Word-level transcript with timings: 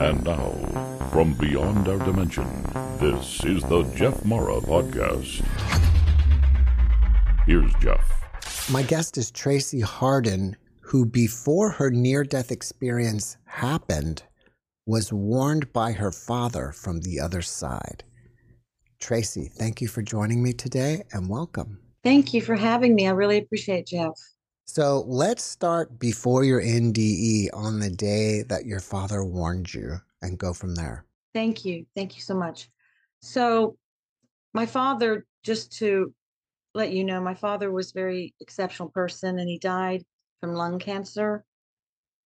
And 0.00 0.24
now, 0.24 0.50
from 1.12 1.34
beyond 1.34 1.88
our 1.88 1.98
dimension, 1.98 2.46
this 2.98 3.44
is 3.44 3.62
the 3.64 3.82
Jeff 3.94 4.24
Mara 4.24 4.60
Podcast. 4.60 5.44
Here's 7.46 7.72
Jeff. 7.80 8.70
My 8.70 8.82
guest 8.82 9.18
is 9.18 9.30
Tracey 9.30 9.80
Hardin, 9.80 10.56
who, 10.80 11.06
before 11.06 11.70
her 11.70 11.90
near 11.90 12.24
death 12.24 12.50
experience 12.50 13.36
happened, 13.44 14.22
was 14.86 15.12
warned 15.12 15.72
by 15.72 15.92
her 15.92 16.10
father 16.10 16.72
from 16.72 17.00
the 17.00 17.20
other 17.20 17.42
side. 17.42 18.04
Tracey, 19.00 19.50
thank 19.58 19.80
you 19.80 19.88
for 19.88 20.02
joining 20.02 20.42
me 20.42 20.52
today 20.52 21.02
and 21.12 21.28
welcome. 21.28 21.78
Thank 22.02 22.34
you 22.34 22.42
for 22.42 22.54
having 22.54 22.94
me. 22.94 23.06
I 23.06 23.10
really 23.10 23.38
appreciate 23.38 23.80
it, 23.80 23.86
Jeff. 23.86 24.12
So 24.66 25.04
let's 25.06 25.44
start 25.44 25.98
before 25.98 26.42
your 26.42 26.60
NDE 26.60 27.50
on 27.52 27.78
the 27.80 27.90
day 27.90 28.42
that 28.48 28.64
your 28.64 28.80
father 28.80 29.24
warned 29.24 29.72
you 29.72 29.98
and 30.22 30.38
go 30.38 30.52
from 30.52 30.74
there. 30.74 31.04
Thank 31.34 31.64
you. 31.64 31.86
Thank 31.94 32.16
you 32.16 32.22
so 32.22 32.34
much. 32.34 32.70
So, 33.20 33.76
my 34.54 34.66
father, 34.66 35.26
just 35.42 35.72
to 35.78 36.14
let 36.74 36.92
you 36.92 37.04
know, 37.04 37.20
my 37.20 37.34
father 37.34 37.70
was 37.70 37.92
very 37.92 38.34
exceptional 38.40 38.88
person 38.88 39.38
and 39.38 39.48
he 39.48 39.58
died 39.58 40.02
from 40.40 40.54
lung 40.54 40.78
cancer. 40.78 41.44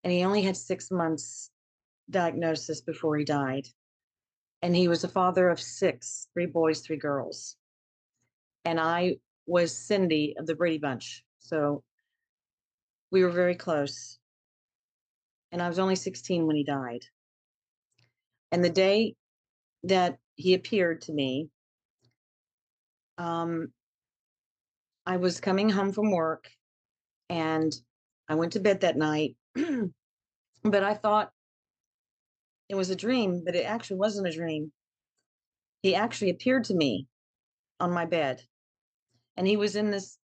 And 0.04 0.13
he 0.13 0.23
only 0.23 0.41
had 0.41 0.55
six 0.55 0.91
months 0.91 1.49
diagnosis 2.09 2.81
before 2.81 3.17
he 3.17 3.26
died. 3.26 3.67
And 4.62 4.76
he 4.76 4.88
was 4.88 5.04
a 5.04 5.09
father 5.09 5.49
of 5.49 5.59
six 5.59 6.27
three 6.34 6.45
boys, 6.45 6.81
three 6.81 6.98
girls. 6.98 7.55
And 8.63 8.79
I 8.79 9.17
was 9.45 9.76
Cindy 9.76 10.35
of 10.38 10.45
the 10.45 10.55
Brady 10.55 10.77
Bunch. 10.77 11.23
So 11.40 11.84
we 13.11 13.23
were 13.23 13.29
very 13.29 13.55
close. 13.55 14.17
And 15.52 15.61
I 15.61 15.67
was 15.67 15.79
only 15.79 15.95
16 15.95 16.45
when 16.45 16.55
he 16.55 16.63
died. 16.63 17.05
And 18.52 18.63
the 18.63 18.70
day 18.70 19.15
that 19.84 20.17
he 20.35 20.53
appeared 20.53 21.01
to 21.01 21.13
me, 21.13 21.49
um, 23.17 23.70
I 25.05 25.17
was 25.17 25.40
coming 25.40 25.70
home 25.70 25.93
from 25.93 26.12
work 26.12 26.49
and 27.29 27.73
I 28.27 28.35
went 28.35 28.54
to 28.54 28.59
bed 28.59 28.82
that 28.82 28.98
night. 28.98 29.35
but 30.63 30.84
I 30.84 30.93
thought 30.93 31.32
it 32.70 32.76
was 32.76 32.89
a 32.89 32.95
dream, 32.95 33.43
but 33.45 33.55
it 33.55 33.63
actually 33.63 33.98
wasn't 33.98 34.27
a 34.27 34.35
dream. 34.35 34.71
He 35.82 35.95
actually 35.95 36.32
appeared 36.32 36.65
to 36.65 36.76
me 36.76 37.07
on 37.79 37.91
my 37.91 38.05
bed. 38.05 38.41
And 39.37 39.48
he 39.48 39.55
was 39.55 39.76
in 39.76 39.91
this 39.91 40.16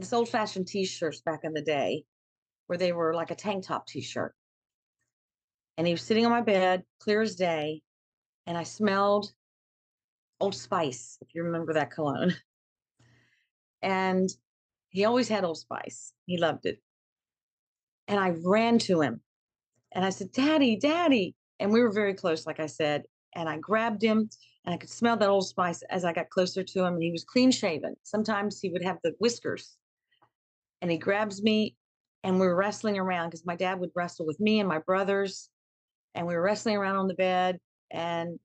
this 0.00 0.12
old 0.12 0.28
fashioned 0.28 0.66
t-shirts 0.66 1.20
back 1.20 1.40
in 1.44 1.52
the 1.52 1.62
day 1.62 2.04
where 2.66 2.78
they 2.78 2.92
were 2.92 3.14
like 3.14 3.30
a 3.30 3.34
tank 3.34 3.66
top 3.66 3.86
t-shirt. 3.86 4.34
And 5.76 5.86
he 5.86 5.92
was 5.92 6.02
sitting 6.02 6.24
on 6.24 6.32
my 6.32 6.40
bed, 6.40 6.84
clear 7.00 7.22
as 7.22 7.36
day, 7.36 7.82
and 8.46 8.56
I 8.56 8.64
smelled 8.64 9.32
Old 10.40 10.54
Spice, 10.54 11.18
if 11.20 11.34
you 11.34 11.44
remember 11.44 11.74
that 11.74 11.90
cologne. 11.90 12.34
And 13.82 14.28
he 14.90 15.06
always 15.06 15.26
had 15.26 15.42
Old 15.42 15.56
Spice. 15.56 16.12
He 16.26 16.36
loved 16.36 16.66
it. 16.66 16.82
And 18.08 18.20
I 18.20 18.34
ran 18.44 18.78
to 18.80 19.00
him 19.00 19.22
and 19.92 20.04
I 20.04 20.10
said, 20.10 20.32
Daddy, 20.32 20.76
Daddy. 20.76 21.34
And 21.58 21.72
we 21.72 21.80
were 21.80 21.90
very 21.90 22.12
close, 22.12 22.46
like 22.46 22.60
I 22.60 22.66
said. 22.66 23.04
And 23.34 23.48
I 23.48 23.56
grabbed 23.56 24.02
him 24.02 24.28
and 24.66 24.74
I 24.74 24.76
could 24.76 24.90
smell 24.90 25.16
that 25.16 25.30
Old 25.30 25.48
Spice 25.48 25.80
as 25.88 26.04
I 26.04 26.12
got 26.12 26.28
closer 26.28 26.62
to 26.62 26.84
him. 26.84 26.92
And 26.92 27.02
he 27.02 27.10
was 27.10 27.24
clean 27.24 27.50
shaven. 27.50 27.96
Sometimes 28.02 28.60
he 28.60 28.68
would 28.68 28.84
have 28.84 28.98
the 29.02 29.14
whiskers 29.18 29.78
and 30.80 30.90
he 30.90 30.98
grabs 30.98 31.42
me 31.42 31.76
and 32.22 32.38
we 32.38 32.46
were 32.46 32.54
wrestling 32.54 32.98
around 32.98 33.28
because 33.28 33.46
my 33.46 33.56
dad 33.56 33.80
would 33.80 33.90
wrestle 33.94 34.26
with 34.26 34.40
me 34.40 34.60
and 34.60 34.68
my 34.68 34.78
brothers 34.78 35.48
and 36.14 36.26
we 36.26 36.34
were 36.34 36.42
wrestling 36.42 36.76
around 36.76 36.96
on 36.96 37.08
the 37.08 37.14
bed 37.14 37.58
and 37.90 38.38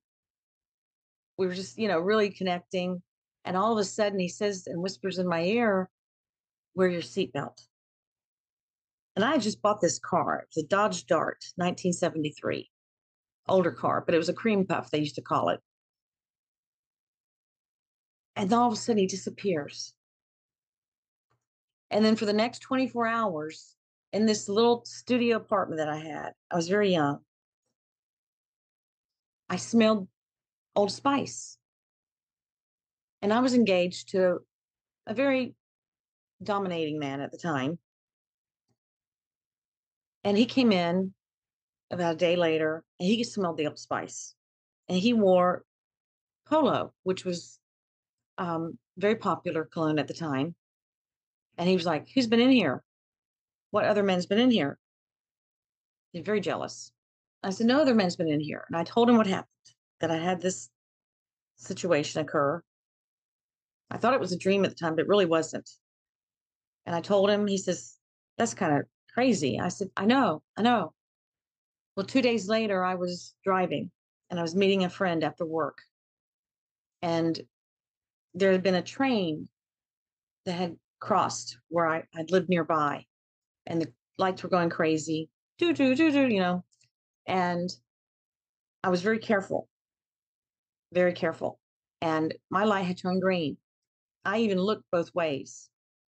we 1.37 1.47
were 1.47 1.53
just 1.53 1.77
you 1.77 1.87
know 1.87 1.99
really 1.99 2.29
connecting 2.29 3.01
and 3.43 3.57
all 3.57 3.73
of 3.73 3.79
a 3.79 3.83
sudden 3.83 4.19
he 4.19 4.29
says 4.29 4.63
and 4.67 4.81
whispers 4.81 5.19
in 5.19 5.27
my 5.27 5.43
ear 5.43 5.89
wear 6.75 6.89
your 6.89 7.01
seatbelt 7.01 7.61
and 9.15 9.25
i 9.25 9.37
just 9.37 9.61
bought 9.61 9.81
this 9.81 9.99
car 9.99 10.39
it 10.39 10.47
was 10.55 10.63
a 10.63 10.67
dodge 10.67 11.05
dart 11.05 11.43
1973 11.55 12.69
older 13.47 13.71
car 13.71 14.03
but 14.05 14.15
it 14.15 14.17
was 14.17 14.29
a 14.29 14.33
cream 14.33 14.65
puff 14.65 14.89
they 14.91 14.99
used 14.99 15.15
to 15.15 15.21
call 15.21 15.49
it. 15.49 15.59
And 18.35 18.51
all 18.51 18.67
of 18.67 18.73
a 18.73 18.75
sudden 18.75 18.99
he 18.99 19.07
disappears 19.07 19.93
and 21.91 22.03
then 22.03 22.15
for 22.15 22.25
the 22.25 22.33
next 22.33 22.59
24 22.59 23.07
hours 23.07 23.75
in 24.11 24.25
this 24.25 24.49
little 24.49 24.83
studio 24.85 25.37
apartment 25.37 25.79
that 25.79 25.89
I 25.89 25.97
had, 25.97 26.33
I 26.49 26.55
was 26.55 26.67
very 26.67 26.91
young. 26.91 27.19
I 29.49 29.57
smelled 29.57 30.07
Old 30.75 30.91
Spice. 30.91 31.57
And 33.21 33.33
I 33.33 33.39
was 33.39 33.53
engaged 33.53 34.09
to 34.09 34.39
a 35.07 35.13
very 35.13 35.55
dominating 36.41 36.99
man 36.99 37.21
at 37.21 37.31
the 37.31 37.37
time. 37.37 37.79
And 40.23 40.37
he 40.37 40.45
came 40.45 40.71
in 40.71 41.13
about 41.91 42.15
a 42.15 42.17
day 42.17 42.35
later 42.35 42.83
and 42.99 43.07
he 43.07 43.23
smelled 43.23 43.57
the 43.57 43.67
Old 43.67 43.79
Spice. 43.79 44.33
And 44.89 44.97
he 44.97 45.13
wore 45.13 45.63
Polo, 46.47 46.93
which 47.03 47.25
was 47.25 47.59
um, 48.37 48.77
very 48.97 49.15
popular 49.15 49.65
cologne 49.65 49.99
at 49.99 50.07
the 50.07 50.13
time. 50.13 50.55
And 51.57 51.69
he 51.69 51.75
was 51.75 51.85
like, 51.85 52.07
Who's 52.13 52.27
been 52.27 52.39
in 52.39 52.51
here? 52.51 52.83
What 53.71 53.85
other 53.85 54.03
men's 54.03 54.25
been 54.25 54.39
in 54.39 54.51
here? 54.51 54.77
He's 56.11 56.25
very 56.25 56.41
jealous. 56.41 56.91
I 57.43 57.49
said, 57.49 57.67
No 57.67 57.81
other 57.81 57.95
men's 57.95 58.15
been 58.15 58.29
in 58.29 58.39
here. 58.39 58.65
And 58.67 58.77
I 58.77 58.83
told 58.83 59.09
him 59.09 59.17
what 59.17 59.27
happened, 59.27 59.49
that 60.01 60.11
I 60.11 60.17
had 60.17 60.41
this 60.41 60.69
situation 61.57 62.21
occur. 62.21 62.61
I 63.91 63.97
thought 63.97 64.13
it 64.13 64.19
was 64.19 64.31
a 64.31 64.37
dream 64.37 64.65
at 64.65 64.71
the 64.71 64.75
time, 64.75 64.95
but 64.95 65.03
it 65.03 65.07
really 65.07 65.25
wasn't. 65.25 65.69
And 66.85 66.95
I 66.95 67.01
told 67.01 67.29
him, 67.29 67.47
he 67.47 67.57
says, 67.57 67.97
That's 68.37 68.53
kind 68.53 68.77
of 68.77 68.85
crazy. 69.13 69.59
I 69.59 69.69
said, 69.69 69.89
I 69.95 70.05
know, 70.05 70.41
I 70.57 70.61
know. 70.61 70.93
Well, 71.95 72.05
two 72.05 72.21
days 72.21 72.49
later, 72.49 72.83
I 72.83 72.95
was 72.95 73.33
driving 73.43 73.91
and 74.29 74.39
I 74.39 74.41
was 74.41 74.55
meeting 74.55 74.83
a 74.83 74.89
friend 74.89 75.23
after 75.23 75.45
work. 75.45 75.77
And 77.01 77.39
there 78.33 78.51
had 78.51 78.63
been 78.63 78.75
a 78.75 78.81
train 78.81 79.47
that 80.45 80.53
had 80.53 80.75
crossed 80.99 81.57
where 81.69 81.87
I, 81.87 82.03
I'd 82.15 82.31
lived 82.31 82.49
nearby 82.49 83.05
and 83.65 83.81
the 83.81 83.91
lights 84.17 84.43
were 84.43 84.49
going 84.49 84.69
crazy, 84.69 85.29
do, 85.57 85.73
do, 85.73 85.95
do, 85.95 86.11
do, 86.11 86.27
you 86.27 86.39
know. 86.39 86.63
And 87.27 87.69
I 88.83 88.89
was 88.89 89.01
very 89.01 89.19
careful, 89.19 89.67
very 90.93 91.13
careful. 91.13 91.59
And 92.01 92.33
my 92.49 92.63
light 92.65 92.85
had 92.85 92.97
turned 92.97 93.21
green. 93.21 93.57
I 94.23 94.39
even 94.39 94.59
looked 94.59 94.85
both 94.91 95.13
ways. 95.15 95.69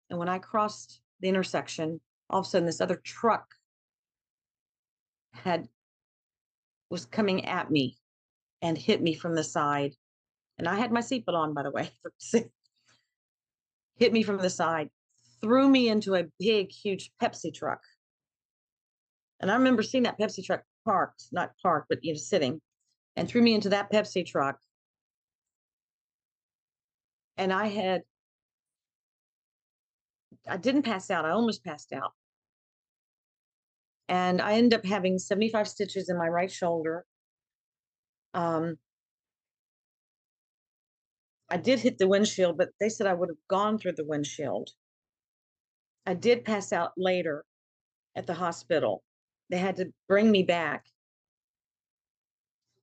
And 0.10 0.20
when 0.20 0.30
I 0.30 0.40
crossed 0.40 1.00
the 1.20 1.30
intersection, 1.30 2.00
all 2.30 2.40
of 2.40 2.46
a 2.46 2.50
sudden 2.50 2.66
this 2.66 2.82
other 2.82 3.00
truck 3.04 3.46
had 5.34 5.68
was 6.90 7.06
coming 7.06 7.46
at 7.46 7.72
me 7.72 7.98
and 8.62 8.78
hit 8.78 9.02
me 9.02 9.14
from 9.14 9.36
the 9.36 9.44
side. 9.44 9.94
And 10.58 10.68
I 10.68 10.76
had 10.76 10.92
my 10.92 11.02
seatbelt 11.02 11.34
on, 11.34 11.54
by 11.54 11.64
the 11.64 11.72
way, 11.72 11.90
hit 13.98 14.14
me 14.14 14.24
from 14.24 14.38
the 14.38 14.50
side, 14.50 14.90
threw 15.42 15.68
me 15.68 15.90
into 15.90 16.16
a 16.16 16.26
big, 16.40 16.72
huge 16.72 17.12
Pepsi 17.22 17.54
truck. 17.54 17.82
And 19.40 19.52
I 19.52 19.56
remember 19.56 19.84
seeing 19.84 20.04
that 20.04 20.20
Pepsi 20.20 20.44
truck 20.44 20.64
parked, 20.86 21.26
not 21.32 21.52
parked, 21.62 21.90
but 21.90 22.04
you 22.04 22.14
know, 22.14 22.18
sitting, 22.18 22.62
and 23.16 23.28
threw 23.28 23.42
me 23.42 23.54
into 23.54 23.70
that 23.70 23.92
Pepsi 23.92 24.26
truck. 24.26 24.58
And 27.38 27.52
I 27.52 27.68
had, 27.68 28.04
I 30.48 30.58
didn't 30.58 30.84
pass 30.84 31.12
out. 31.12 31.26
I 31.26 31.32
almost 31.32 31.64
passed 31.64 31.92
out. 31.92 32.14
And 34.08 34.42
I 34.42 34.54
ended 34.54 34.80
up 34.80 34.86
having 34.86 35.18
75 35.18 35.68
stitches 35.68 36.10
in 36.10 36.18
my 36.18 36.28
right 36.28 36.52
shoulder. 36.52 37.06
Um, 38.34 38.78
I 41.50 41.58
did 41.58 41.80
hit 41.80 41.98
the 41.98 42.08
windshield, 42.08 42.58
but 42.58 42.70
they 42.80 42.90
said 42.90 43.08
I 43.08 43.14
would 43.14 43.30
have 43.30 43.48
gone 43.48 43.78
through 43.78 43.94
the 43.94 44.06
windshield. 44.06 44.72
I 46.06 46.14
did 46.14 46.46
pass 46.46 46.74
out 46.74 46.92
later 46.98 47.46
at 48.16 48.28
the 48.28 48.34
hospital. 48.34 49.04
They 49.50 49.58
had 49.58 49.76
to 49.78 49.94
bring 50.08 50.32
me 50.32 50.44
back 50.44 50.86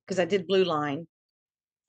because 0.05 0.19
I 0.19 0.25
did 0.25 0.47
blue 0.47 0.63
line. 0.63 1.07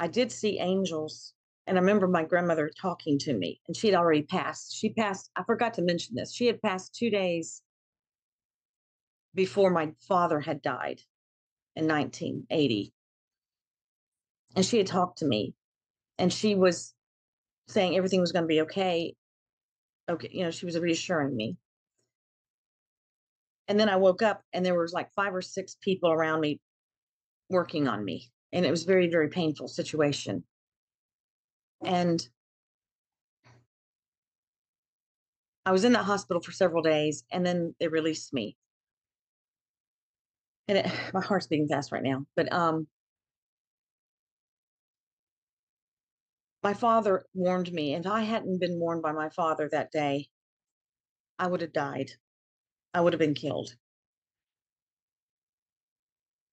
I 0.01 0.09
did 0.09 0.33
see 0.33 0.59
angels. 0.59 1.35
And 1.67 1.79
I 1.79 1.81
remember 1.81 2.07
my 2.07 2.25
grandmother 2.25 2.71
talking 2.79 3.19
to 3.21 3.33
me, 3.33 3.61
and 3.67 3.77
she 3.77 3.89
had 3.89 3.97
already 3.97 4.23
passed. 4.23 4.77
She 4.77 4.93
passed, 4.93 5.31
I 5.35 5.45
forgot 5.45 5.73
to 5.75 5.83
mention 5.83 6.15
this. 6.15 6.35
She 6.35 6.47
had 6.47 6.61
passed 6.61 6.95
two 6.95 7.09
days 7.09 7.63
before 9.35 9.71
my 9.71 9.93
father 10.07 10.41
had 10.41 10.61
died 10.61 11.01
in 11.75 11.89
1980. 11.89 12.93
And 14.55 14.65
she 14.65 14.77
had 14.77 14.87
talked 14.87 15.19
to 15.19 15.25
me 15.25 15.55
and 16.19 16.33
she 16.33 16.55
was 16.55 16.95
saying 17.69 17.97
everything 17.97 18.21
was 18.21 18.33
going 18.33 18.45
to 18.45 18.49
be 18.49 18.63
okay. 18.63 19.15
Okay, 20.09 20.29
you 20.33 20.45
know, 20.45 20.51
she 20.51 20.67
was 20.67 20.79
reassuring 20.79 21.35
me. 21.35 21.57
And 23.69 23.81
then 23.81 23.89
I 23.89 23.97
woke 23.97 24.23
up 24.23 24.43
and 24.53 24.65
there 24.65 24.79
was 24.79 24.93
like 24.93 25.11
five 25.15 25.35
or 25.35 25.41
six 25.41 25.77
people 25.81 26.13
around 26.13 26.41
me 26.41 26.61
working 27.49 27.89
on 27.89 28.05
me. 28.05 28.31
And 28.53 28.67
it 28.67 28.71
was 28.71 28.85
very, 28.85 29.09
very 29.09 29.29
painful 29.29 29.69
situation. 29.69 30.45
And 31.83 32.27
I 35.67 35.73
was 35.73 35.85
in 35.85 35.93
that 35.95 36.05
hospital 36.05 36.43
for 36.43 36.53
several 36.53 36.83
days 36.83 37.25
and 37.33 37.45
then 37.45 37.75
they 37.81 37.89
released 37.89 38.35
me. 38.35 38.57
And 40.69 40.79
it, 40.79 40.93
my 41.15 41.23
heart's 41.23 41.47
beating 41.47 41.69
fast 41.69 41.93
right 41.93 42.03
now. 42.03 42.27
But 42.37 42.53
um 42.53 42.87
my 46.65 46.73
father 46.73 47.27
warned 47.35 47.71
me, 47.73 47.93
and 47.93 48.07
if 48.07 48.11
I 48.11 48.23
hadn't 48.23 48.59
been 48.59 48.81
warned 48.81 49.03
by 49.03 49.13
my 49.13 49.29
father 49.29 49.69
that 49.71 49.93
day, 49.93 50.29
I 51.39 51.47
would 51.47 51.61
have 51.61 51.75
died. 51.75 52.13
I 52.95 53.03
would 53.03 53.13
have 53.13 53.21
been 53.21 53.35
killed. 53.35 53.75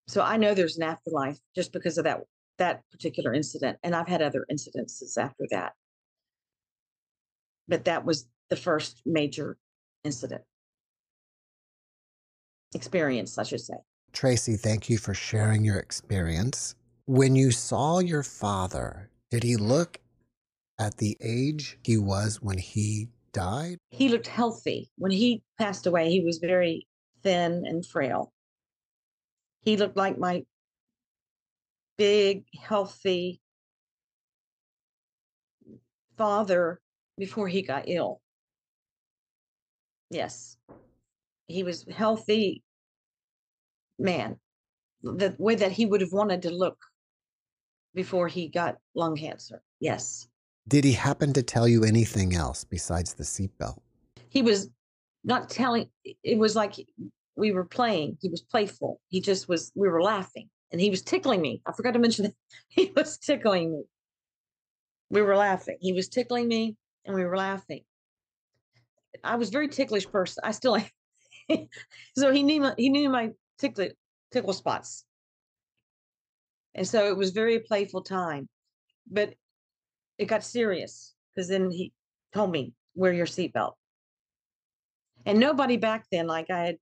So 0.10 0.22
I 0.22 0.36
know 0.36 0.54
there's 0.54 0.76
an 0.76 0.84
afterlife 0.84 1.40
just 1.56 1.72
because 1.72 1.98
of 1.98 2.04
that 2.04 2.20
that 2.58 2.84
particular 2.92 3.34
incident, 3.34 3.80
and 3.84 3.96
I've 3.96 4.10
had 4.10 4.22
other 4.22 4.46
incidences 4.52 5.18
after 5.18 5.46
that. 5.50 5.72
But 7.70 7.86
that 7.86 8.06
was 8.06 8.28
the 8.50 8.58
first 8.58 9.02
major 9.06 9.58
incident 10.04 10.42
experience, 12.76 13.38
I 13.38 13.44
should 13.44 13.62
say. 13.62 13.76
Tracey, 14.12 14.58
thank 14.58 14.90
you 14.90 14.98
for 14.98 15.14
sharing 15.14 15.64
your 15.64 15.78
experience. 15.78 16.76
When 17.06 17.36
you 17.36 17.52
saw 17.52 18.00
your 18.00 18.24
father, 18.24 19.10
did 19.32 19.44
he 19.44 19.56
look 19.56 20.01
at 20.82 20.98
the 20.98 21.16
age 21.22 21.78
he 21.84 21.96
was 21.96 22.42
when 22.42 22.58
he 22.58 23.08
died? 23.34 23.78
He 23.92 24.10
looked 24.10 24.28
healthy. 24.28 24.90
When 24.98 25.12
he 25.12 25.44
passed 25.60 25.86
away, 25.86 26.10
he 26.10 26.22
was 26.22 26.40
very 26.40 26.88
thin 27.22 27.64
and 27.68 27.86
frail. 27.86 28.34
He 29.62 29.78
looked 29.78 29.96
like 29.96 30.18
my 30.18 30.44
big, 32.00 32.46
healthy 32.60 33.42
father 36.18 36.82
before 37.16 37.48
he 37.48 37.62
got 37.62 37.84
ill. 37.86 38.20
Yes. 40.10 40.58
He 41.46 41.62
was 41.62 41.86
healthy 41.92 42.64
man. 44.00 44.40
The 45.04 45.36
way 45.38 45.54
that 45.54 45.72
he 45.72 45.86
would 45.86 46.02
have 46.02 46.12
wanted 46.12 46.42
to 46.44 46.50
look 46.50 46.78
before 47.94 48.28
he 48.28 48.48
got 48.48 48.78
lung 48.96 49.16
cancer. 49.16 49.62
Yes. 49.80 50.28
Did 50.68 50.84
he 50.84 50.94
happen 50.94 51.34
to 51.34 51.44
tell 51.44 51.68
you 51.68 51.84
anything 51.84 52.36
else 52.36 52.64
besides 52.64 53.14
the 53.14 53.24
seatbelt? 53.24 53.80
He 54.30 54.42
was 54.42 54.70
not 55.24 55.50
telling 55.50 55.90
it 56.24 56.38
was 56.38 56.56
like 56.56 56.76
we 57.36 57.52
were 57.52 57.66
playing. 57.66 58.18
He 58.22 58.30
was 58.30 58.42
playful. 58.42 59.00
He 59.10 59.22
just 59.22 59.48
was 59.48 59.72
we 59.76 59.90
were 59.90 60.02
laughing 60.02 60.50
and 60.72 60.80
he 60.80 60.90
was 60.90 61.02
tickling 61.02 61.42
me. 61.42 61.62
I 61.66 61.74
forgot 61.74 61.94
to 61.94 62.00
mention 62.00 62.26
that 62.26 62.36
he 62.70 62.92
was 62.96 63.18
tickling 63.18 63.72
me. 63.74 63.84
We 65.10 65.22
were 65.22 65.36
laughing. 65.36 65.78
He 65.82 65.94
was 65.94 66.08
tickling 66.08 66.48
me 66.48 66.76
and 67.06 67.16
we 67.16 67.26
were 67.26 67.38
laughing. 67.38 67.82
I 69.24 69.36
was 69.36 69.50
very 69.50 69.68
ticklish 69.68 70.10
person. 70.10 70.42
I 70.44 70.52
still 70.52 70.78
am. 70.78 70.88
so 72.18 72.32
he 72.32 72.44
knew 72.44 72.62
my, 72.62 72.74
he 72.78 72.90
knew 72.90 73.10
my 73.10 73.32
tickle 73.58 73.90
tickle 74.32 74.54
spots. 74.54 75.06
And 76.74 76.88
so 76.88 77.08
it 77.08 77.18
was 77.18 77.32
very 77.32 77.60
playful 77.60 78.02
time. 78.02 78.48
But 79.10 79.34
it 80.22 80.28
got 80.28 80.44
serious 80.44 81.14
because 81.34 81.50
then 81.50 81.72
he 81.72 81.94
told 82.34 82.52
me, 82.52 82.74
wear 82.96 83.14
your 83.14 83.26
seatbelt. 83.26 83.74
And 85.26 85.40
nobody 85.40 85.78
back 85.78 86.06
then, 86.12 86.28
like 86.28 86.50
I 86.50 86.66
had, 86.66 86.76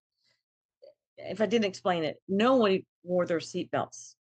if 1.17 1.41
I 1.41 1.45
didn't 1.45 1.65
explain 1.65 2.03
it, 2.03 2.17
nobody 2.27 2.85
wore 3.03 3.25
their 3.25 3.39
seatbelts. 3.39 4.15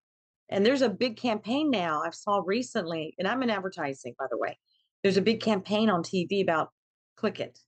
And 0.49 0.65
there's 0.65 0.83
a 0.83 0.89
big 0.89 1.17
campaign 1.17 1.71
now 1.71 2.03
I 2.05 2.11
saw 2.11 2.43
recently, 2.45 3.15
and 3.19 3.27
I'm 3.27 3.43
in 3.43 3.51
advertising, 3.51 4.15
by 4.19 4.27
the 4.31 4.39
way. 4.39 4.59
There's 5.03 5.17
a 5.17 5.23
big 5.23 5.41
campaign 5.41 5.91
on 5.91 6.03
TV 6.03 6.43
about 6.43 6.71
click 7.17 7.41
it 7.41 7.59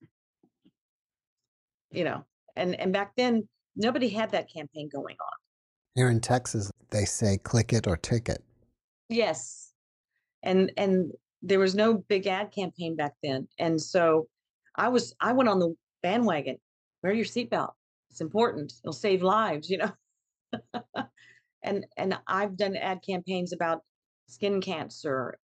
you 1.90 2.04
know, 2.04 2.24
and 2.56 2.78
and 2.78 2.92
back 2.92 3.12
then 3.16 3.48
nobody 3.76 4.08
had 4.08 4.30
that 4.32 4.52
campaign 4.52 4.88
going 4.92 5.16
on. 5.20 5.32
Here 5.94 6.08
in 6.08 6.20
Texas, 6.20 6.70
they 6.90 7.04
say 7.04 7.38
click 7.38 7.72
it 7.72 7.86
or 7.86 7.96
ticket. 7.96 8.42
Yes, 9.08 9.72
and 10.42 10.70
and 10.76 11.12
there 11.42 11.58
was 11.58 11.74
no 11.74 11.94
big 11.94 12.26
ad 12.26 12.52
campaign 12.52 12.96
back 12.96 13.14
then, 13.22 13.48
and 13.58 13.80
so 13.80 14.28
I 14.76 14.88
was 14.88 15.14
I 15.20 15.32
went 15.32 15.48
on 15.48 15.58
the 15.58 15.74
bandwagon. 16.02 16.58
Wear 17.02 17.12
your 17.12 17.24
seatbelt. 17.24 17.72
It's 18.10 18.20
important. 18.20 18.72
It'll 18.82 18.92
save 18.92 19.22
lives. 19.22 19.70
You 19.70 19.78
know. 19.78 19.92
and 21.62 21.86
and 21.96 22.18
I've 22.26 22.56
done 22.56 22.76
ad 22.76 23.00
campaigns 23.06 23.52
about 23.52 23.82
skin 24.26 24.60
cancer 24.60 25.38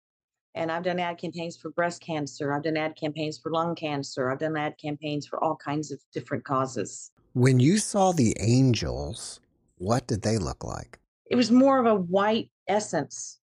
and 0.56 0.72
I've 0.72 0.84
done 0.84 1.00
ad 1.00 1.18
campaigns 1.18 1.58
for 1.58 1.72
breast 1.72 2.02
cancer. 2.02 2.54
I've 2.54 2.64
done 2.64 2.78
ad 2.78 2.96
campaigns 2.96 3.38
for 3.38 3.52
lung 3.52 3.76
cancer. 3.76 4.32
I've 4.32 4.40
done 4.40 4.56
ad 4.56 4.76
campaigns 4.78 5.26
for 5.26 5.44
all 5.44 5.56
kinds 5.56 5.92
of 5.92 6.00
different 6.14 6.44
causes. 6.44 7.12
When 7.34 7.60
you 7.60 7.78
saw 7.78 8.12
the 8.12 8.36
angels, 8.40 9.40
what 9.78 10.06
did 10.08 10.22
they 10.22 10.38
look 10.38 10.64
like? 10.64 11.00
It 11.26 11.36
was 11.36 11.52
more 11.52 11.80
of 11.80 11.88
a 11.88 11.96
white 11.96 12.50
essence. 12.68 13.40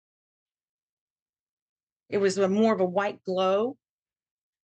It 2.09 2.17
was 2.17 2.37
a 2.37 2.47
more 2.47 2.73
of 2.73 2.81
a 2.81 2.85
white 2.85 3.23
glow. 3.23 3.77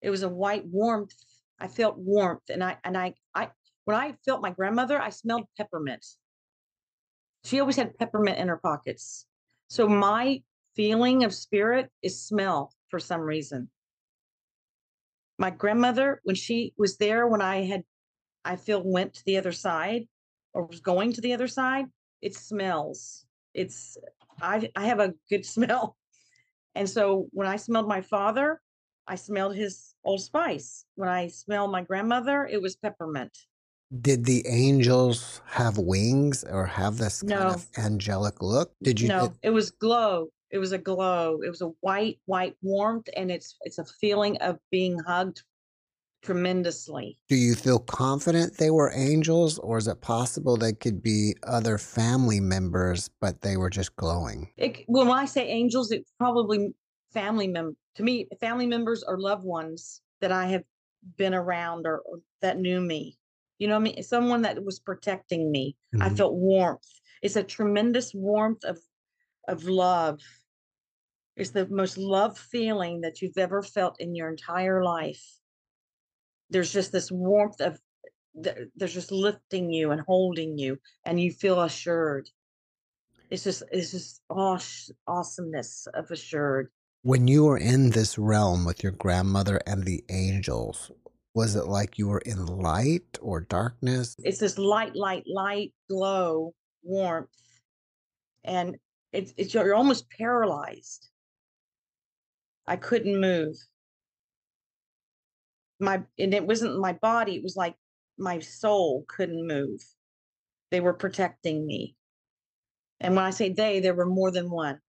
It 0.02 0.10
was 0.10 0.24
a 0.24 0.30
white 0.30 0.66
warmth. 0.66 1.16
I 1.60 1.68
felt 1.68 1.98
warmth, 1.98 2.50
and 2.50 2.64
I 2.64 2.78
and 2.84 2.98
I 2.98 3.14
I 3.36 3.50
when 3.86 3.98
I 3.98 4.14
felt 4.26 4.42
my 4.42 4.52
grandmother, 4.52 5.02
I 5.02 5.10
smelled 5.10 5.46
peppermint. 5.58 6.06
She 7.44 7.60
always 7.60 7.76
had 7.76 7.98
peppermint 7.98 8.38
in 8.38 8.48
her 8.48 8.58
pockets. 8.58 9.26
So 9.68 9.88
my 9.88 10.42
feeling 10.76 11.24
of 11.24 11.34
spirit 11.34 11.90
is 12.02 12.22
smell 12.22 12.74
for 12.90 13.00
some 13.00 13.22
reason. 13.22 13.70
My 15.38 15.50
grandmother, 15.50 16.22
when 16.24 16.36
she 16.36 16.74
was 16.78 16.98
there, 16.98 17.28
when 17.28 17.42
I 17.42 17.64
had, 17.64 17.84
I 18.46 18.56
feel 18.56 18.82
went 18.84 19.16
to 19.16 19.26
the 19.26 19.38
other 19.38 19.52
side 19.52 20.08
or 20.54 20.66
was 20.66 20.80
going 20.80 21.14
to 21.14 21.22
the 21.22 21.34
other 21.34 21.48
side, 21.48 21.86
it 22.22 22.36
smells. 22.36 23.26
It's, 23.54 23.98
I, 24.42 24.70
I 24.76 24.86
have 24.86 25.00
a 25.00 25.14
good 25.30 25.46
smell. 25.56 25.98
And 26.76 26.90
so 26.90 27.28
when 27.32 27.48
I 27.48 27.56
smelled 27.58 27.88
my 27.88 28.02
father, 28.02 28.62
I 29.08 29.16
smelled 29.16 29.56
his 29.56 29.96
old 30.04 30.22
spice. 30.22 30.86
When 30.96 31.10
I 31.10 31.28
smelled 31.28 31.72
my 31.72 31.82
grandmother, 31.84 32.46
it 32.46 32.62
was 32.62 32.76
peppermint. 32.76 33.38
Did 34.02 34.26
the 34.26 34.44
angels 34.48 35.42
have 35.46 35.78
wings 35.78 36.44
or 36.44 36.66
have 36.66 36.98
this 36.98 37.22
kind 37.22 37.30
No. 37.42 37.48
of 37.50 37.68
angelic 37.78 38.42
look? 38.42 38.74
Did 38.82 39.00
you? 39.00 39.08
no, 39.10 39.28
did- 39.28 39.38
it 39.44 39.50
was 39.52 39.70
glow. 39.72 40.30
It 40.52 40.58
was 40.58 40.72
a 40.72 40.78
glow. 40.78 41.42
It 41.46 41.50
was 41.50 41.62
a 41.62 41.72
white, 41.82 42.20
white 42.26 42.56
warmth, 42.62 43.08
and 43.16 43.30
it's 43.32 43.56
it's 43.62 43.78
a 43.80 43.86
feeling 43.86 44.38
of 44.38 44.58
being 44.72 44.98
hugged 45.00 45.44
tremendously. 46.24 47.18
do 47.30 47.36
you 47.36 47.56
feel 47.56 47.80
confident 47.80 48.58
they 48.58 48.72
were 48.72 48.92
angels, 48.96 49.60
or 49.60 49.78
is 49.78 49.88
it 49.88 50.02
possible 50.02 50.56
they 50.58 50.74
could 50.74 51.02
be 51.04 51.36
other 51.44 51.78
family 51.78 52.40
members, 52.40 53.10
but 53.22 53.42
they 53.42 53.58
were 53.58 53.70
just 53.70 53.96
glowing? 53.96 54.50
It, 54.58 54.84
when 54.88 55.10
I 55.10 55.26
say 55.26 55.48
angels, 55.48 55.92
it's 55.92 56.12
probably 56.18 56.70
family 57.12 57.48
mem. 57.48 57.76
To 57.96 58.04
me, 58.04 58.28
family 58.40 58.66
members 58.66 59.04
or 59.04 59.20
loved 59.20 59.46
ones 59.46 60.02
that 60.22 60.32
I 60.32 60.48
have 60.48 60.64
been 61.18 61.34
around 61.34 61.86
or, 61.86 62.00
or 62.00 62.20
that 62.42 62.58
knew 62.58 62.82
me. 62.82 63.18
You 63.60 63.68
know 63.68 63.76
what 63.76 63.82
I 63.82 63.94
mean? 63.94 64.04
Someone 64.04 64.42
that 64.44 64.64
was 64.64 64.80
protecting 64.80 65.52
me. 65.52 65.76
I 66.00 66.10
Mhm. 66.10 66.18
felt 66.18 66.34
warmth. 66.34 66.88
It's 67.22 67.36
a 67.36 67.44
tremendous 67.44 68.14
warmth 68.14 68.64
of 68.64 68.80
of 69.48 69.66
love. 69.66 70.22
It's 71.36 71.52
the 71.52 71.68
most 71.68 71.98
love 71.98 72.38
feeling 72.38 73.02
that 73.02 73.22
you've 73.22 73.38
ever 73.38 73.62
felt 73.62 74.00
in 74.00 74.16
your 74.16 74.30
entire 74.30 74.84
life. 74.84 75.40
There's 76.54 76.72
just 76.72 76.92
this 76.92 77.12
warmth 77.12 77.60
of 77.62 77.80
th- 78.44 78.70
there's 78.76 78.94
just 78.94 79.12
lifting 79.12 79.72
you 79.72 79.90
and 79.90 80.02
holding 80.02 80.58
you, 80.58 80.78
and 81.04 81.20
you 81.20 81.32
feel 81.32 81.62
assured. 81.62 82.30
It's 83.32 83.44
just 83.44 83.64
it's 83.72 83.92
just 83.92 84.22
aw- 84.30 84.60
awesomeness 85.08 85.88
of 85.96 86.12
assured. 86.12 86.70
When 87.02 87.28
you 87.28 87.46
were 87.46 87.58
in 87.58 87.90
this 87.90 88.20
realm 88.20 88.66
with 88.66 88.84
your 88.84 88.92
grandmother 88.92 89.60
and 89.66 89.84
the 89.84 90.04
angels, 90.10 90.92
was 91.34 91.56
it 91.56 91.66
like 91.66 91.98
you 91.98 92.08
were 92.08 92.22
in 92.24 92.46
light 92.46 93.18
or 93.20 93.42
darkness? 93.42 94.16
It's 94.20 94.38
this 94.38 94.60
light, 94.60 94.96
light, 94.96 95.24
light 95.26 95.74
glow, 95.90 96.54
warmth, 96.84 97.30
and 98.44 98.78
it's 99.12 99.34
it's 99.38 99.56
you're 99.56 99.74
almost 99.74 100.08
paralyzed. 100.12 101.10
I 102.68 102.76
couldn't 102.76 103.20
move. 103.20 103.56
My 105.80 106.04
and 106.18 106.34
it 106.34 106.46
wasn't 106.46 106.80
my 106.80 106.94
body, 106.94 107.36
it 107.36 107.44
was 107.44 107.56
like 107.56 107.76
my 108.18 108.40
soul 108.40 109.06
couldn't 109.08 109.48
move. 109.48 109.82
They 110.72 110.80
were 110.80 110.94
protecting 110.94 111.66
me. 111.66 111.96
And 113.00 113.16
when 113.16 113.26
I 113.26 113.32
say 113.32 113.50
they, 113.50 113.80
there 113.80 113.94
were 113.94 114.06
more 114.06 114.32
than 114.32 114.50
one. 114.50 114.80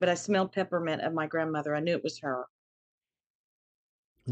But 0.00 0.08
I 0.08 0.14
smelled 0.14 0.52
peppermint 0.52 1.02
of 1.02 1.14
my 1.14 1.26
grandmother. 1.26 1.74
I 1.74 1.80
knew 1.80 1.96
it 1.96 2.04
was 2.04 2.18
her. 2.20 2.46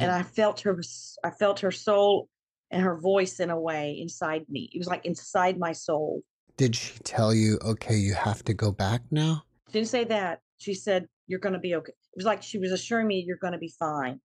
And 0.00 0.10
I 0.10 0.22
felt 0.22 0.60
her 0.60 0.80
i 1.22 1.30
felt 1.30 1.60
her 1.60 1.70
soul 1.70 2.28
and 2.70 2.82
her 2.82 2.98
voice 2.98 3.40
in 3.40 3.50
a 3.50 3.60
way 3.60 3.98
inside 4.00 4.46
me. 4.48 4.70
It 4.72 4.78
was 4.78 4.86
like 4.88 5.04
inside 5.04 5.58
my 5.58 5.72
soul. 5.72 6.22
Did 6.56 6.74
she 6.74 6.98
tell 7.04 7.34
you, 7.34 7.58
okay, 7.62 7.96
you 7.96 8.14
have 8.14 8.42
to 8.44 8.54
go 8.54 8.72
back 8.72 9.02
now? 9.10 9.44
She 9.68 9.74
didn't 9.74 9.88
say 9.88 10.04
that. 10.04 10.40
She 10.58 10.74
said, 10.74 11.06
You're 11.26 11.40
going 11.40 11.54
to 11.54 11.58
be 11.58 11.74
okay. 11.74 11.92
It 11.92 12.16
was 12.16 12.24
like 12.24 12.42
she 12.42 12.58
was 12.58 12.72
assuring 12.72 13.06
me, 13.06 13.24
You're 13.26 13.38
going 13.38 13.52
to 13.52 13.58
be 13.58 13.72
fine. 13.78 14.20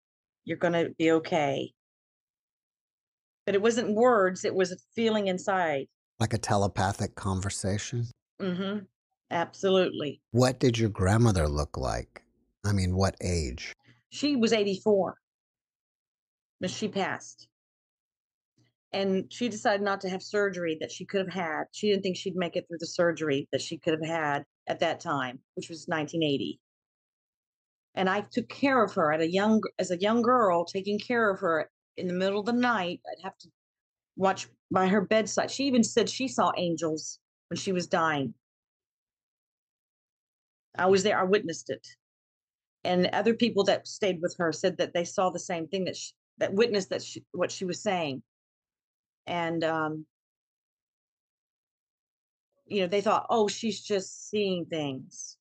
You're 0.47 0.57
going 0.57 0.73
to 0.73 0.91
be 0.97 1.11
okay. 1.11 1.73
But 3.45 3.55
it 3.55 3.61
wasn't 3.61 3.93
words, 3.95 4.45
it 4.45 4.55
was 4.55 4.71
a 4.71 4.77
feeling 4.95 5.27
inside. 5.27 5.87
Like 6.19 6.33
a 6.33 6.37
telepathic 6.37 7.15
conversation? 7.15 8.07
Mm-hmm. 8.41 8.85
Absolutely. 9.29 10.21
What 10.31 10.59
did 10.59 10.77
your 10.77 10.89
grandmother 10.89 11.49
look 11.49 11.75
like? 11.75 12.23
I 12.65 12.71
mean, 12.71 12.95
what 12.95 13.15
age? 13.21 13.73
She 14.09 14.37
was 14.37 14.53
84 14.53 15.17
but 16.59 16.71
she 16.71 16.87
passed. 16.87 17.47
And 18.93 19.25
she 19.31 19.49
decided 19.49 19.81
not 19.81 20.01
to 20.01 20.09
have 20.09 20.23
surgery 20.23 20.77
that 20.79 20.91
she 20.91 21.05
could 21.05 21.19
have 21.19 21.33
had. 21.33 21.63
She 21.71 21.89
didn't 21.89 22.03
think 22.03 22.17
she'd 22.17 22.35
make 22.35 22.55
it 22.55 22.65
through 22.67 22.77
the 22.79 22.87
surgery 22.87 23.47
that 23.51 23.61
she 23.61 23.77
could 23.77 23.93
have 23.93 24.07
had 24.07 24.43
at 24.67 24.79
that 24.79 25.01
time, 25.01 25.39
which 25.55 25.69
was 25.69 25.85
1980. 25.87 26.59
And 27.97 28.07
I 28.07 28.21
took 28.21 28.47
care 28.47 28.83
of 28.83 28.93
her 28.93 29.11
at 29.11 29.21
a 29.21 29.29
young 29.29 29.59
as 29.79 29.89
a 29.89 29.97
young 29.97 30.21
girl, 30.21 30.63
taking 30.65 30.99
care 30.99 31.31
of 31.31 31.39
her 31.39 31.67
in 31.97 32.07
the 32.07 32.13
middle 32.13 32.39
of 32.39 32.45
the 32.45 32.53
night. 32.53 33.01
I'd 33.11 33.23
have 33.23 33.35
to 33.39 33.49
watch 34.15 34.47
by 34.71 34.87
her 34.87 35.01
bedside. 35.01 35.49
She 35.49 35.63
even 35.63 35.83
said 35.83 36.07
she 36.07 36.27
saw 36.27 36.51
angels 36.57 37.17
when 37.49 37.57
she 37.57 37.71
was 37.71 37.87
dying. 37.87 38.35
I 40.77 40.85
was 40.85 41.01
there, 41.01 41.19
I 41.19 41.23
witnessed 41.23 41.71
it. 41.71 41.87
And 42.83 43.07
other 43.07 43.33
people 43.33 43.63
that 43.63 43.87
stayed 43.87 44.21
with 44.21 44.35
her 44.37 44.51
said 44.51 44.77
that 44.77 44.93
they 44.93 45.03
saw 45.03 45.31
the 45.31 45.39
same 45.39 45.67
thing 45.67 45.85
that 45.85 45.95
she, 45.95 46.11
that 46.37 46.53
witnessed 46.53 46.91
that 46.91 47.01
she, 47.01 47.25
what 47.31 47.51
she 47.51 47.65
was 47.65 47.81
saying. 47.81 48.21
And 49.25 49.63
um 49.63 50.05
you 52.67 52.81
know, 52.81 52.87
they 52.87 53.01
thought, 53.01 53.25
"Oh, 53.31 53.47
she's 53.47 53.81
just 53.81 54.29
seeing 54.29 54.65
things." 54.65 55.37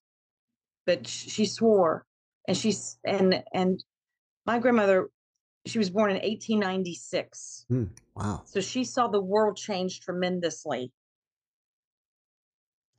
But 0.87 1.05
sh- 1.05 1.29
she 1.29 1.45
swore 1.45 2.06
and 2.47 2.55
she's 2.57 2.97
and 3.05 3.43
and 3.53 3.83
my 4.45 4.59
grandmother 4.59 5.09
she 5.65 5.77
was 5.77 5.89
born 5.89 6.11
in 6.11 6.15
1896. 6.15 7.65
Hmm, 7.67 7.83
wow. 8.15 8.41
So 8.45 8.61
she 8.61 8.85
saw 8.85 9.07
the 9.07 9.21
world 9.21 9.57
change 9.57 9.99
tremendously. 9.99 10.93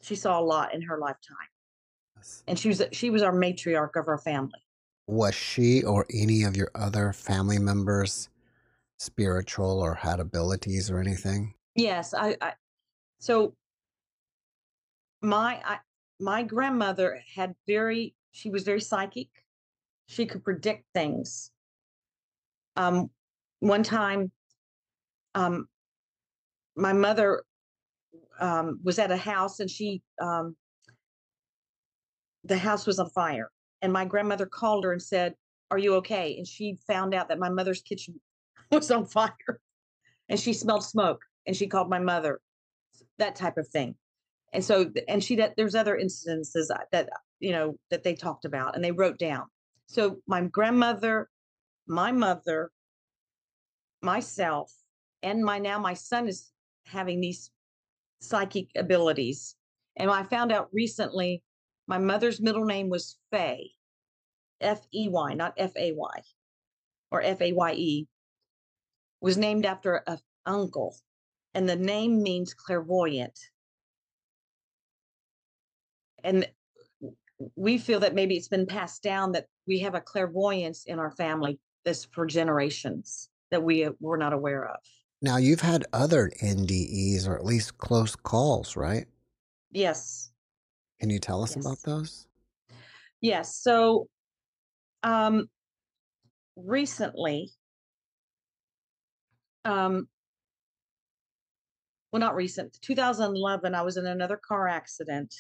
She 0.03 0.15
saw 0.15 0.39
a 0.39 0.43
lot 0.43 0.75
in 0.75 0.83
her 0.83 0.99
lifetime. 0.99 1.37
Yes. 2.17 2.45
And 2.47 2.59
she 2.59 2.69
was 2.69 2.83
she 2.93 3.11
was 3.11 3.23
our 3.23 3.33
matriarch 3.33 3.97
of 3.97 4.07
our 4.07 4.19
family. 4.19 4.63
Was 5.07 5.35
she 5.35 5.83
or 5.83 6.07
any 6.13 6.43
of 6.43 6.57
your 6.57 6.71
other 6.75 7.15
family 7.15 7.59
members 7.59 8.29
spiritual 8.99 9.81
or 9.81 9.95
had 9.95 10.21
abilities 10.21 10.91
or 10.91 11.01
anything? 11.01 11.55
Yes, 11.75 12.13
I, 12.13 12.37
I 12.41 12.53
so 13.19 13.55
my 15.23 15.61
I, 15.65 15.79
my 16.21 16.43
grandmother 16.43 17.23
had 17.35 17.55
very 17.67 18.15
she 18.39 18.51
was 18.51 18.63
very 18.63 18.81
psychic. 18.81 19.29
She 20.07 20.25
could 20.25 20.45
predict 20.45 20.85
things. 20.95 21.51
Um 22.77 23.11
one 23.59 23.83
time 23.83 24.31
um 25.35 25.67
my 26.77 26.93
mother 26.93 27.43
um 28.39 28.79
was 28.85 29.01
at 29.01 29.11
a 29.11 29.17
house 29.17 29.59
and 29.59 29.69
she 29.69 30.03
um 30.21 30.57
the 32.45 32.57
house 32.57 32.87
was 32.87 33.01
on 33.01 33.11
fire 33.11 33.51
and 33.83 33.93
my 33.93 34.05
grandmother 34.05 34.47
called 34.47 34.85
her 34.85 34.93
and 34.93 35.03
said, 35.03 35.35
"Are 35.73 35.79
you 35.79 35.97
okay?" 35.97 36.37
And 36.39 36.47
she 36.47 36.79
found 36.87 37.15
out 37.15 37.29
that 37.29 37.41
my 37.41 37.49
mother's 37.49 37.83
kitchen 37.83 38.21
was 38.71 38.91
on 38.93 39.05
fire 39.07 39.61
and 40.29 40.39
she 40.39 40.53
smelled 40.53 40.85
smoke 40.85 41.23
and 41.45 41.57
she 41.57 41.67
called 41.67 41.91
my 41.91 41.99
mother 41.99 42.41
that 43.19 43.35
type 43.35 43.59
of 43.59 43.67
thing 43.67 43.97
and 44.53 44.65
so 44.65 44.93
and 45.09 45.25
she 45.25 45.35
there's 45.57 45.75
other 45.75 45.97
incidences 45.99 46.69
that- 46.69 46.89
that 46.93 47.09
you 47.41 47.53
know 47.53 47.77
that 47.91 48.03
they 48.03 48.15
talked 48.15 48.45
about 48.45 48.75
and 48.75 48.85
they 48.85 48.93
wrote 48.93 49.19
down 49.19 49.45
so 49.87 50.17
my 50.27 50.43
grandmother 50.43 51.29
my 51.87 52.13
mother 52.13 52.71
myself 54.03 54.73
and 55.23 55.45
my 55.45 55.59
now 55.59 55.79
my 55.79 55.95
son 55.95 56.29
is 56.29 56.51
having 56.87 57.21
these 57.21 57.51
psychic 58.21 58.69
abilities 58.77 59.57
and 59.97 60.11
i 60.11 60.23
found 60.23 60.53
out 60.53 60.69
recently 60.73 61.43
my 61.89 61.97
mother's 61.97 62.39
middle 62.39 62.67
name 62.67 62.91
was 62.91 63.19
Fay, 63.33 63.71
F 64.61 64.87
E 64.95 65.09
Y, 65.09 65.33
not 65.33 65.55
F 65.57 65.73
A 65.77 65.93
Y 65.93 66.23
or 67.11 67.23
F 67.23 67.41
A 67.41 67.53
Y 67.53 67.73
E, 67.73 68.09
was 69.23 69.39
named 69.39 69.65
after 69.65 70.03
an 70.07 70.19
uncle, 70.45 70.95
and 71.55 71.67
the 71.67 71.77
name 71.77 72.23
means 72.23 72.53
clairvoyant. 72.53 73.39
And 76.23 76.47
we 77.57 77.79
feel 77.79 78.01
that 78.01 78.15
maybe 78.15 78.37
it's 78.37 78.49
been 78.49 78.67
passed 78.67 79.03
down 79.03 79.33
that 79.33 79.47
we 79.67 79.79
have 79.81 79.95
a 79.95 80.01
clairvoyance 80.01 80.85
in 80.87 80.99
our 80.99 81.11
family 81.13 81.59
that's 81.85 82.05
for 82.07 82.27
generations 82.27 83.31
that 83.51 83.63
we 83.63 83.85
uh, 83.85 83.93
were 84.01 84.19
not 84.19 84.33
aware 84.33 84.67
of. 84.67 84.77
Now, 85.23 85.37
you've 85.37 85.61
had 85.61 85.85
other 85.93 86.31
NDEs 86.43 87.27
or 87.27 87.37
at 87.37 87.45
least 87.45 87.79
close 87.79 88.15
calls, 88.15 88.77
right? 88.77 89.07
Yes, 89.71 90.31
Can 91.01 91.11
you 91.11 91.19
tell 91.19 91.43
us 91.43 91.57
about 91.57 91.79
those? 91.85 92.27
yes. 93.21 93.57
So, 93.57 94.09
um, 95.03 95.49
recently, 96.57 97.51
um, 99.65 100.09
well, 102.13 102.21
not 102.21 102.35
recent, 102.35 102.79
2011, 102.81 103.75
I 103.75 103.83
was 103.83 103.97
in 103.97 104.07
another 104.07 104.41
car 104.49 104.67
accident. 104.67 105.35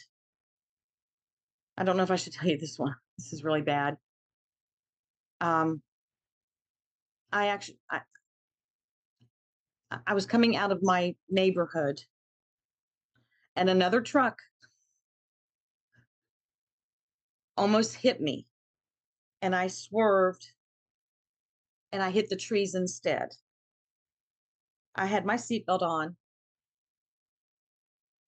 I 1.78 1.84
don't 1.84 1.96
know 1.96 2.02
if 2.02 2.10
I 2.10 2.16
should 2.16 2.32
tell 2.32 2.48
you 2.50 2.58
this 2.58 2.76
one. 2.76 2.96
This 3.16 3.32
is 3.32 3.44
really 3.44 3.62
bad. 3.62 3.96
Um, 5.40 5.80
I 7.32 7.46
actually, 7.46 7.78
I, 7.88 8.00
I- 10.04 10.14
was 10.14 10.26
coming 10.26 10.56
out 10.56 10.72
of 10.72 10.82
my 10.82 11.14
neighborhood 11.30 12.02
and 13.54 13.70
another 13.70 14.00
truck 14.00 14.40
almost 17.56 17.94
hit 17.94 18.20
me 18.20 18.44
and 19.40 19.54
I 19.54 19.68
swerved 19.68 20.44
and 21.92 22.02
I 22.02 22.10
hit 22.10 22.28
the 22.28 22.36
trees 22.36 22.74
instead. 22.74 23.28
I 24.96 25.06
had 25.06 25.24
my 25.24 25.36
seatbelt 25.36 25.82
on 25.82 26.16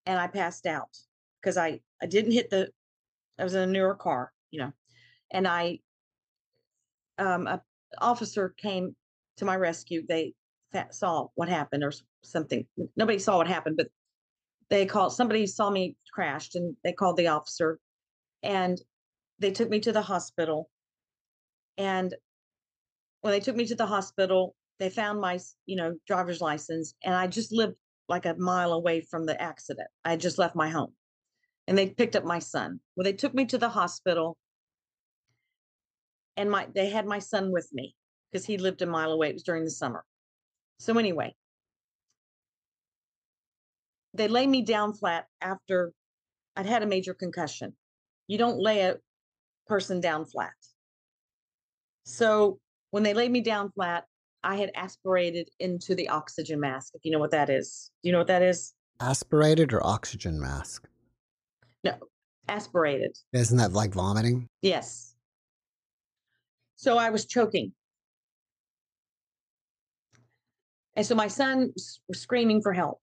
and 0.07 0.21
I 0.21 0.29
passed 0.29 0.67
out 0.67 0.97
because 1.41 1.57
I, 1.57 1.81
I 2.01 2.07
didn't 2.07 2.33
hit 2.33 2.49
the, 2.51 2.71
I 3.41 3.45
was 3.45 3.55
in 3.55 3.69
a 3.69 3.73
newer 3.73 3.95
car, 3.95 4.33
you 4.51 4.61
know, 4.61 4.73
and 5.33 5.49
I, 5.49 5.79
um, 7.19 7.47
a 7.47 7.63
officer 7.99 8.55
came 8.57 8.95
to 9.39 9.45
my 9.45 9.57
rescue. 9.57 10.05
They 10.07 10.35
saw 10.91 11.29
what 11.35 11.49
happened 11.49 11.83
or 11.83 11.93
something. 12.23 12.67
Nobody 12.97 13.19
saw 13.19 13.39
what 13.39 13.49
happened, 13.49 13.77
but 13.77 13.89
they 14.69 14.87
called, 14.87 15.13
somebody 15.13 15.47
saw 15.47 15.71
me 15.71 15.97
crashed 16.13 16.55
and 16.55 16.77
they 16.85 16.93
called 16.93 17.17
the 17.17 17.29
officer 17.29 17.79
and 18.43 18.81
they 19.39 19.51
took 19.51 19.69
me 19.69 19.81
to 19.81 19.93
the 19.93 20.03
hospital. 20.03 20.71
And 21.77 22.15
when 23.23 23.33
they 23.33 23.41
took 23.41 23.57
me 23.57 23.67
to 23.67 23.75
the 23.75 23.87
hospital, 23.87 24.55
they 24.79 24.91
found 24.91 25.21
my, 25.21 25.39
you 25.67 25.77
know, 25.77 25.97
driver's 26.07 26.41
license 26.41 26.95
and 27.03 27.15
I 27.15 27.27
just 27.27 27.53
lived 27.53 27.75
like 28.09 28.27
a 28.27 28.35
mile 28.35 28.73
away 28.73 29.01
from 29.01 29.27
the 29.27 29.41
accident. 29.41 29.89
I 30.05 30.17
just 30.17 30.39
left 30.39 30.55
my 30.55 30.69
home 30.69 30.93
and 31.71 31.79
they 31.79 31.89
picked 31.89 32.17
up 32.17 32.25
my 32.25 32.41
son. 32.41 32.81
Well, 32.97 33.05
they 33.05 33.13
took 33.13 33.33
me 33.33 33.47
to 33.47 33.57
the 33.57 33.69
hospital 33.69 34.37
and 36.37 36.51
my 36.51 36.67
they 36.75 36.91
had 36.91 37.07
my 37.07 37.21
son 37.21 37.53
with 37.53 37.69
me 37.73 37.95
because 38.31 38.45
he 38.45 38.59
lived 38.59 38.83
a 38.83 38.87
mile 38.87 39.13
away. 39.13 39.29
It 39.29 39.35
was 39.35 39.45
during 39.45 39.65
the 39.65 39.71
summer. 39.71 40.05
So 40.81 40.99
anyway, 40.99 41.33
they 44.15 44.27
lay 44.27 44.49
me 44.49 44.63
down 44.63 44.95
flat 44.95 45.27
after 45.41 45.93
I'd 46.57 46.67
had 46.67 46.83
a 46.83 46.87
major 46.87 47.15
concussion. 47.15 47.77
You 48.27 48.37
don't 48.37 48.59
lay 48.59 48.81
a 48.81 48.97
person 49.69 50.01
down 50.01 50.25
flat. 50.25 50.51
So 52.03 52.59
when 52.91 53.05
they 53.05 53.15
laid 53.15 53.31
me 53.31 53.43
down 53.43 53.71
flat, 53.71 54.07
I 54.43 54.57
had 54.57 54.73
aspirated 54.75 55.49
into 55.61 55.95
the 55.95 56.09
oxygen 56.09 56.59
mask, 56.59 56.95
if 56.95 57.05
you 57.05 57.13
know 57.13 57.21
what 57.21 57.31
that 57.31 57.49
is. 57.49 57.93
Do 58.03 58.09
you 58.09 58.13
know 58.13 58.19
what 58.19 58.27
that 58.27 58.43
is? 58.43 58.75
Aspirated 58.99 59.73
or 59.73 59.87
oxygen 59.87 60.41
mask? 60.41 60.90
No, 61.85 61.95
aspirated. 62.49 63.17
Isn't 63.33 63.59
that 63.59 63.73
like 63.73 63.95
vomiting? 63.95 64.49
Yes. 64.63 65.15
So 66.77 66.99
I 66.99 67.11
was 67.11 67.27
choking. 67.27 67.73
And 70.97 71.07
so 71.07 71.15
my 71.15 71.29
son 71.29 71.73
was 71.77 72.01
screaming 72.13 72.61
for 72.63 72.73
help. 72.73 73.01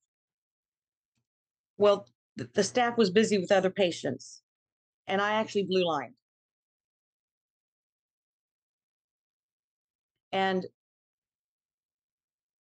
Well, 1.78 2.08
th- 2.38 2.50
the 2.54 2.64
staff 2.64 2.98
was 2.98 3.10
busy 3.10 3.38
with 3.38 3.52
other 3.52 3.70
patients, 3.70 4.42
and 5.08 5.22
I 5.22 5.34
actually 5.34 5.64
blue 5.64 5.86
lined. 5.86 6.14
And 10.32 10.66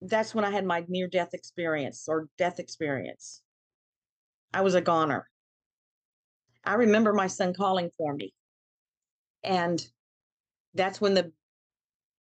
that's 0.01 0.33
when 0.33 0.45
I 0.45 0.51
had 0.51 0.65
my 0.65 0.85
near 0.87 1.07
death 1.07 1.33
experience 1.33 2.05
or 2.07 2.29
death 2.37 2.59
experience. 2.59 3.41
I 4.53 4.61
was 4.61 4.75
a 4.75 4.81
goner. 4.81 5.27
I 6.67 6.73
remember 6.73 7.13
my 7.13 7.27
son 7.27 7.53
calling 7.53 7.89
for 7.97 8.13
me. 8.13 8.33
And 9.41 9.83
that's 10.73 10.99
when 10.99 11.13
the 11.13 11.31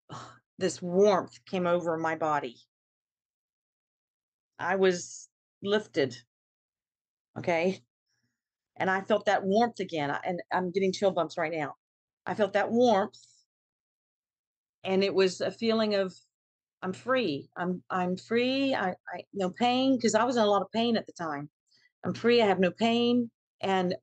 this 0.59 0.81
warmth 0.81 1.45
came 1.47 1.67
over 1.67 1.99
my 1.99 2.15
body. 2.15 2.57
I 4.59 4.77
was 4.77 5.29
lifted. 5.63 6.17
Okay. 7.37 7.83
And 8.77 8.89
I 8.89 9.01
felt 9.01 9.27
that 9.27 9.45
warmth 9.45 9.81
again. 9.81 10.17
And 10.25 10.41
I'm 10.53 10.71
getting 10.71 10.93
chill 10.93 11.11
bumps 11.11 11.37
right 11.37 11.53
now. 11.53 11.75
I 12.25 12.35
felt 12.35 12.53
that 12.53 12.71
warmth. 12.71 13.19
And 14.85 15.03
it 15.03 15.13
was 15.13 15.41
a 15.41 15.51
feeling 15.51 15.97
of 15.97 16.15
I'm 16.83 16.93
free. 16.93 17.51
I'm 17.57 17.83
I'm 17.91 18.17
free. 18.17 18.75
I, 18.75 18.91
I 18.91 19.23
no 19.35 19.51
pain 19.51 19.97
because 19.97 20.15
I 20.15 20.23
was 20.23 20.37
in 20.37 20.43
a 20.45 20.47
lot 20.47 20.63
of 20.63 20.71
pain 20.71 20.97
at 20.97 21.07
the 21.07 21.13
time. 21.13 21.51
I'm 22.05 22.15
free. 22.15 22.41
I 22.41 22.47
have 22.47 22.61
no 22.61 22.71
pain 22.71 23.29
and 23.61 23.97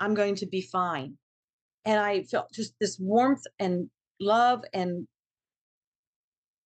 I'm 0.00 0.14
going 0.14 0.34
to 0.36 0.46
be 0.46 0.62
fine. 0.62 1.16
And 1.84 2.00
I 2.00 2.22
felt 2.22 2.52
just 2.52 2.74
this 2.80 2.98
warmth 2.98 3.44
and 3.58 3.88
love 4.20 4.62
and 4.74 5.06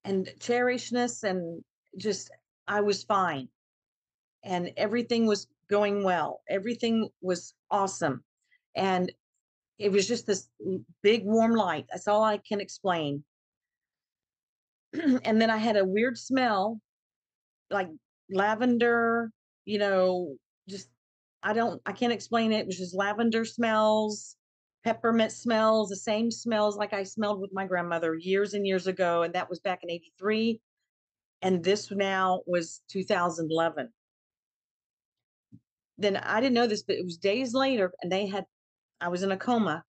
and 0.05 0.29
cherishness 0.39 1.23
and 1.25 1.63
just 1.99 2.31
I 2.69 2.81
was 2.81 3.05
fine. 3.05 3.49
And 4.45 4.71
everything 4.77 5.27
was 5.27 5.47
going 5.71 6.05
well. 6.05 6.41
Everything 6.49 7.09
was 7.21 7.55
awesome. 7.71 8.23
And 8.77 9.11
it 9.79 9.91
was 9.91 10.07
just 10.07 10.27
this 10.27 10.49
big 11.03 11.25
warm 11.25 11.53
light. 11.53 11.87
That's 11.91 12.09
all 12.09 12.23
I 12.23 12.39
can 12.39 12.61
explain. 12.61 13.25
and 15.25 15.41
then 15.41 15.51
I 15.51 15.57
had 15.57 15.77
a 15.77 15.85
weird 15.85 16.19
smell, 16.19 16.81
like 17.71 17.89
lavender, 18.31 19.31
you 19.65 19.79
know, 19.79 20.37
I 21.45 21.53
don't 21.53 21.81
I 21.85 21.93
can't 21.93 22.13
explain 22.13 22.53
it. 22.53 22.61
It 22.61 22.67
was 22.67 22.79
just 22.79 22.97
lavender 22.97 23.45
smells, 23.45 24.37
peppermint 24.83 25.31
smells, 25.31 25.91
the 25.91 25.97
same 25.97 26.31
smells 26.31 26.77
like 26.77 26.95
I 26.95 27.03
smelled 27.05 27.41
with 27.41 27.53
my 27.53 27.67
grandmother 27.67 28.15
years 28.15 28.55
and 28.55 28.67
years 28.67 28.87
ago, 28.87 29.23
and 29.23 29.35
that 29.35 29.51
was 29.51 29.61
back 29.61 29.81
in 29.83 29.91
83. 29.91 30.61
And 31.43 31.63
this 31.63 31.91
now 31.91 32.41
was 32.47 32.81
2011. 32.91 33.91
Then 35.99 36.17
I 36.17 36.41
didn't 36.41 36.55
know 36.55 36.67
this, 36.67 36.83
but 36.83 36.97
it 36.97 37.05
was 37.05 37.19
days 37.19 37.53
later, 37.53 37.93
and 38.03 38.11
they 38.11 38.27
had 38.27 38.47
I 39.01 39.09
was 39.09 39.23
in 39.23 39.31
a 39.31 39.37
coma. 39.37 39.85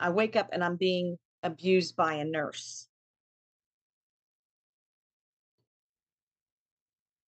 I 0.00 0.10
wake 0.10 0.36
up 0.36 0.48
and 0.52 0.64
I'm 0.64 0.76
being 0.76 1.18
abused 1.42 1.96
by 1.96 2.14
a 2.14 2.24
nurse. 2.24 2.88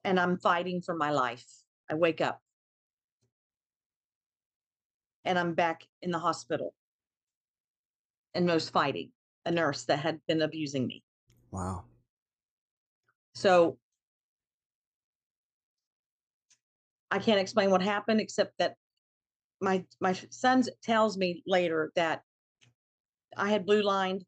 and 0.07 0.21
I'm 0.21 0.39
fighting 0.39 0.83
for 0.83 0.95
my 0.95 1.11
life. 1.11 1.45
I 1.91 1.95
wake 1.95 2.21
up 2.21 2.41
and 5.27 5.39
I'm 5.39 5.55
back 5.55 5.83
in 6.03 6.11
the 6.11 6.19
hospital 6.19 6.73
and 8.35 8.47
was 8.47 8.71
fighting 8.71 9.11
a 9.45 9.51
nurse 9.51 9.85
that 9.85 9.99
had 9.99 10.21
been 10.27 10.43
abusing 10.43 10.87
me. 10.87 11.03
Wow. 11.51 11.85
So 13.35 13.79
I 17.11 17.19
can't 17.19 17.41
explain 17.41 17.71
what 17.71 17.83
happened 17.83 18.21
except 18.21 18.53
that 18.59 18.77
my 19.61 19.85
my 20.01 20.13
son 20.31 20.65
tells 20.83 21.17
me 21.17 21.43
later 21.47 21.93
that 21.97 22.23
I 23.37 23.51
had 23.51 23.67
blue 23.67 23.83
lined. 23.83 24.25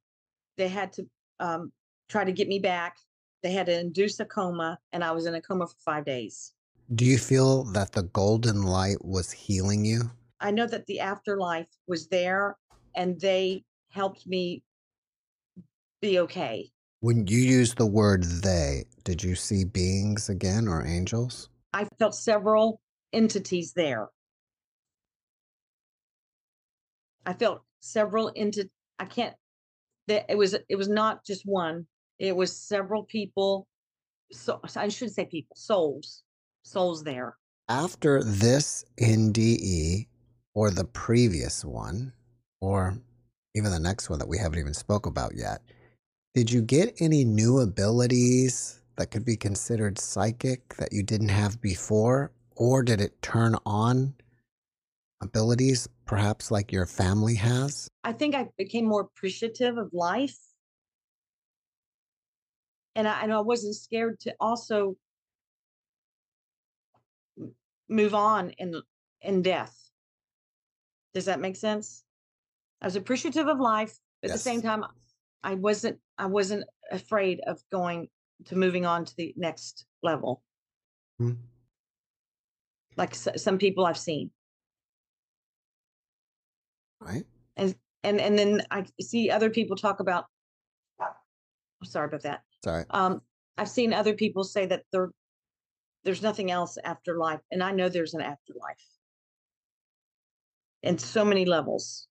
They 0.57 0.69
had 0.69 0.93
to 0.95 1.07
um, 1.41 1.73
try 2.09 2.25
to 2.25 2.33
get 2.33 2.49
me 2.49 2.59
back. 2.59 2.97
They 3.43 3.53
had 3.53 3.67
to 3.67 3.79
induce 3.79 4.21
a 4.21 4.25
coma, 4.25 4.79
and 4.93 5.05
I 5.05 5.13
was 5.13 5.27
in 5.27 5.35
a 5.35 5.41
coma 5.41 5.67
for 5.67 5.77
five 5.85 6.05
days. 6.05 6.53
Do 6.95 7.05
you 7.05 7.19
feel 7.19 7.65
that 7.73 7.93
the 7.93 8.03
golden 8.03 8.63
light 8.63 9.05
was 9.05 9.31
healing 9.31 9.85
you? 9.85 10.11
I 10.41 10.51
know 10.51 10.67
that 10.67 10.87
the 10.87 11.01
afterlife 11.01 11.67
was 11.87 12.09
there, 12.09 12.57
and 12.95 13.21
they 13.21 13.65
helped 13.91 14.27
me 14.27 14.63
be 16.01 16.21
okay. 16.21 16.71
When 17.01 17.27
you 17.27 17.39
use 17.39 17.75
the 17.75 17.87
word 17.87 18.25
they, 18.25 18.85
did 19.05 19.23
you 19.23 19.35
see 19.35 19.65
beings 19.65 20.29
again 20.29 20.69
or 20.69 20.85
angels? 20.85 21.49
I 21.73 21.87
felt 21.99 22.15
several 22.15 22.81
entities 23.13 23.73
there. 23.75 24.09
I 27.27 27.35
felt 27.35 27.63
several 27.81 28.29
into 28.29 28.69
I 28.99 29.05
can't 29.05 29.35
that 30.09 30.27
it 30.29 30.37
was 30.37 30.57
it 30.69 30.77
was 30.77 30.89
not 30.89 31.25
just 31.25 31.43
one. 31.45 31.87
It 32.19 32.35
was 32.35 32.57
several 32.57 33.05
people. 33.05 33.69
So 34.33 34.61
I 34.77 34.89
shouldn't 34.89 35.15
say 35.15 35.27
people, 35.27 35.57
souls, 35.57 36.23
souls 36.63 37.05
there. 37.05 37.37
After 37.69 38.23
this 38.23 38.85
NDE 39.01 40.07
or 40.59 40.73
the 40.73 40.85
previous 40.85 41.65
one, 41.65 42.13
or 42.61 42.99
even 43.55 43.71
the 43.71 43.79
next 43.79 44.11
one 44.11 44.19
that 44.19 44.27
we 44.27 44.37
haven't 44.37 44.59
even 44.59 44.75
spoke 44.75 45.07
about 45.07 45.37
yet, 45.37 45.63
did 46.35 46.51
you 46.51 46.61
get 46.61 47.01
any 47.01 47.25
new 47.25 47.61
abilities 47.61 48.81
that 48.97 49.13
could 49.13 49.25
be 49.25 49.37
considered 49.37 50.01
psychic 50.01 50.75
that 50.75 50.93
you 50.93 51.05
didn't 51.05 51.29
have 51.29 51.61
before? 51.61 52.33
Or 52.57 52.83
did 52.83 53.01
it 53.01 53.23
turn 53.23 53.55
on 53.65 54.15
abilities, 55.23 55.89
perhaps 56.07 56.51
like 56.51 56.73
your 56.73 56.87
family 56.87 57.37
has? 57.37 57.89
I 58.03 58.13
think 58.13 58.35
I 58.35 58.49
became 58.59 58.85
more 58.85 59.03
appreciative 59.03 59.79
of 59.79 59.91
life. 59.93 60.41
And 62.97 63.07
I, 63.07 63.23
and 63.23 63.33
I 63.33 63.39
wasn't 63.43 63.77
scared 63.77 64.19
to 64.23 64.35
also 64.41 64.97
move 67.89 68.13
on 68.13 68.51
in 68.59 68.83
in 69.23 69.43
death. 69.43 69.88
Does 71.19 71.25
that 71.25 71.41
make 71.41 71.57
sense? 71.57 72.05
I 72.81 72.87
was 72.87 72.95
appreciative 72.95 73.49
of 73.49 73.59
life, 73.59 73.99
but 74.23 74.31
at 74.31 74.35
the 74.35 74.39
same 74.39 74.63
time, 74.63 74.85
I 75.43 75.55
wasn't 75.57 75.99
I 76.17 76.27
wasn't 76.27 76.63
afraid 76.93 77.41
of 77.45 77.61
going 77.73 78.07
to 78.45 78.55
moving 78.55 78.87
on 78.87 79.05
to 79.05 79.17
the 79.17 79.35
next 79.37 79.85
level, 80.01 80.45
Hmm. 81.19 81.33
like 82.97 83.11
s- 83.15 83.43
some 83.43 83.59
people 83.59 83.85
I've 83.85 83.99
seen. 83.99 84.31
Right? 87.01 87.27
and 87.57 87.75
and 88.05 88.21
and 88.21 88.39
then 88.39 88.63
I 88.71 88.87
see 89.01 89.29
other 89.29 89.51
people 89.51 89.75
talk 89.77 89.99
about. 89.99 90.27
I'm 91.01 91.85
sorry 91.85 92.07
about 92.07 92.23
that. 92.23 92.45
Sorry. 92.63 92.85
Um, 92.91 93.23
I've 93.57 93.69
seen 93.69 93.93
other 93.93 94.15
people 94.15 94.45
say 94.45 94.67
that 94.67 94.85
there, 94.93 95.11
there's 96.05 96.23
nothing 96.23 96.53
else 96.53 96.79
after 96.85 97.19
life, 97.19 97.41
and 97.51 97.61
I 97.61 97.73
know 97.73 97.89
there's 97.89 98.15
an 98.15 98.21
afterlife. 98.21 98.98
In 100.83 100.99
so 100.99 101.25
many 101.25 101.45
levels. 101.45 102.07